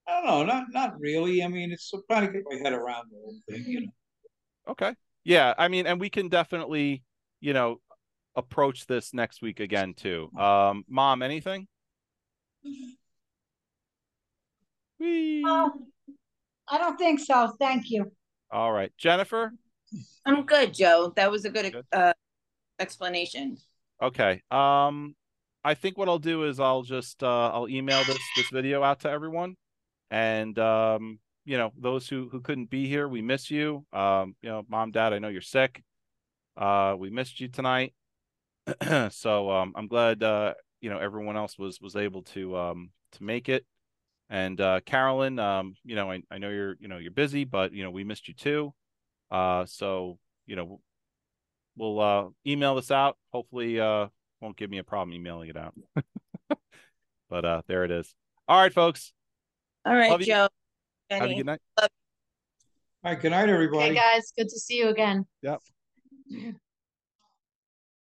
I 0.07 0.21
don't 0.21 0.25
know, 0.25 0.43
not 0.45 0.63
not 0.71 0.97
really. 0.99 1.43
I 1.43 1.49
mean, 1.49 1.73
it's 1.73 1.91
I'm 1.93 2.01
trying 2.09 2.27
to 2.27 2.31
get 2.31 2.43
my 2.49 2.55
head 2.55 2.71
around 2.71 3.07
the 3.11 3.17
whole 3.17 3.37
thing, 3.49 3.65
you 3.67 3.81
know. 3.81 3.91
Okay. 4.69 4.93
Yeah, 5.25 5.53
I 5.57 5.67
mean, 5.67 5.85
and 5.85 5.99
we 5.99 6.09
can 6.09 6.29
definitely, 6.29 7.03
you 7.41 7.51
know, 7.51 7.81
approach 8.37 8.87
this 8.87 9.13
next 9.13 9.41
week 9.41 9.59
again 9.59 9.93
too. 9.93 10.29
Um, 10.37 10.85
mom, 10.87 11.21
anything? 11.21 11.67
Whee! 14.99 15.43
Oh, 15.45 15.71
I 16.67 16.77
don't 16.77 16.97
think 16.97 17.19
so. 17.19 17.53
Thank 17.59 17.89
you. 17.89 18.11
All 18.51 18.71
right, 18.71 18.91
Jennifer. 18.97 19.53
I'm 20.25 20.45
good, 20.45 20.73
Joe. 20.73 21.13
That 21.15 21.31
was 21.31 21.45
a 21.45 21.49
good, 21.49 21.71
Good. 21.71 21.85
uh, 21.91 22.13
explanation. 22.79 23.57
Okay. 24.01 24.41
Um, 24.51 25.15
I 25.63 25.73
think 25.73 25.97
what 25.97 26.07
I'll 26.09 26.19
do 26.19 26.43
is 26.43 26.59
I'll 26.59 26.83
just 26.83 27.23
uh 27.23 27.49
I'll 27.49 27.67
email 27.67 28.03
this 28.03 28.19
this 28.35 28.49
video 28.51 28.83
out 28.83 29.01
to 29.01 29.09
everyone, 29.09 29.55
and 30.11 30.57
um, 30.59 31.19
you 31.43 31.57
know, 31.57 31.71
those 31.77 32.07
who 32.07 32.29
who 32.31 32.41
couldn't 32.41 32.69
be 32.69 32.87
here, 32.87 33.07
we 33.07 33.21
miss 33.21 33.49
you. 33.49 33.85
Um, 33.91 34.35
you 34.41 34.49
know, 34.49 34.63
mom, 34.69 34.91
dad, 34.91 35.13
I 35.13 35.19
know 35.19 35.27
you're 35.27 35.41
sick. 35.41 35.83
Uh, 36.55 36.95
we 36.97 37.09
missed 37.09 37.39
you 37.39 37.47
tonight. 37.47 37.93
so 39.09 39.49
um, 39.51 39.73
I'm 39.75 39.87
glad 39.87 40.23
uh, 40.23 40.53
you 40.81 40.89
know, 40.89 40.99
everyone 40.99 41.35
else 41.35 41.57
was 41.57 41.79
was 41.81 41.95
able 41.95 42.23
to 42.23 42.55
um 42.57 42.91
to 43.13 43.23
make 43.23 43.49
it. 43.49 43.65
And 44.29 44.59
uh, 44.59 44.79
Carolyn, 44.85 45.37
um, 45.37 45.75
you 45.83 45.95
know, 45.95 46.11
I, 46.11 46.23
I 46.31 46.37
know 46.39 46.49
you're 46.49 46.75
you 46.79 46.87
know 46.87 46.97
you're 46.97 47.11
busy, 47.11 47.43
but 47.43 47.73
you 47.73 47.83
know 47.83 47.91
we 47.91 48.03
missed 48.03 48.27
you 48.27 48.33
too. 48.33 48.73
Uh, 49.29 49.65
so 49.65 50.17
you 50.45 50.55
know 50.55 50.79
we'll 51.77 51.99
uh 51.99 52.25
email 52.45 52.75
this 52.75 52.89
out. 52.89 53.17
Hopefully, 53.31 53.79
uh, 53.79 54.07
won't 54.41 54.57
give 54.57 54.69
me 54.69 54.79
a 54.79 54.83
problem 54.83 55.13
emailing 55.13 55.49
it 55.49 55.57
out. 55.57 55.75
but 57.29 57.45
uh, 57.45 57.61
there 57.67 57.83
it 57.83 57.91
is. 57.91 58.13
All 58.47 58.59
right, 58.59 58.73
folks. 58.73 59.13
All 59.85 59.93
right, 59.93 60.09
Love 60.09 60.21
you. 60.21 60.27
Joe. 60.27 60.47
Have 61.11 61.29
a 61.29 61.35
good 61.35 61.45
night. 61.45 61.61
Love 61.79 61.89
All 63.03 63.11
right, 63.11 63.21
good 63.21 63.31
night, 63.31 63.49
everybody. 63.49 63.85
Okay, 63.85 63.95
guys, 63.95 64.33
good 64.35 64.49
to 64.49 64.59
see 64.59 64.79
you 64.79 64.89
again. 64.89 65.25
Yep. 65.43 65.61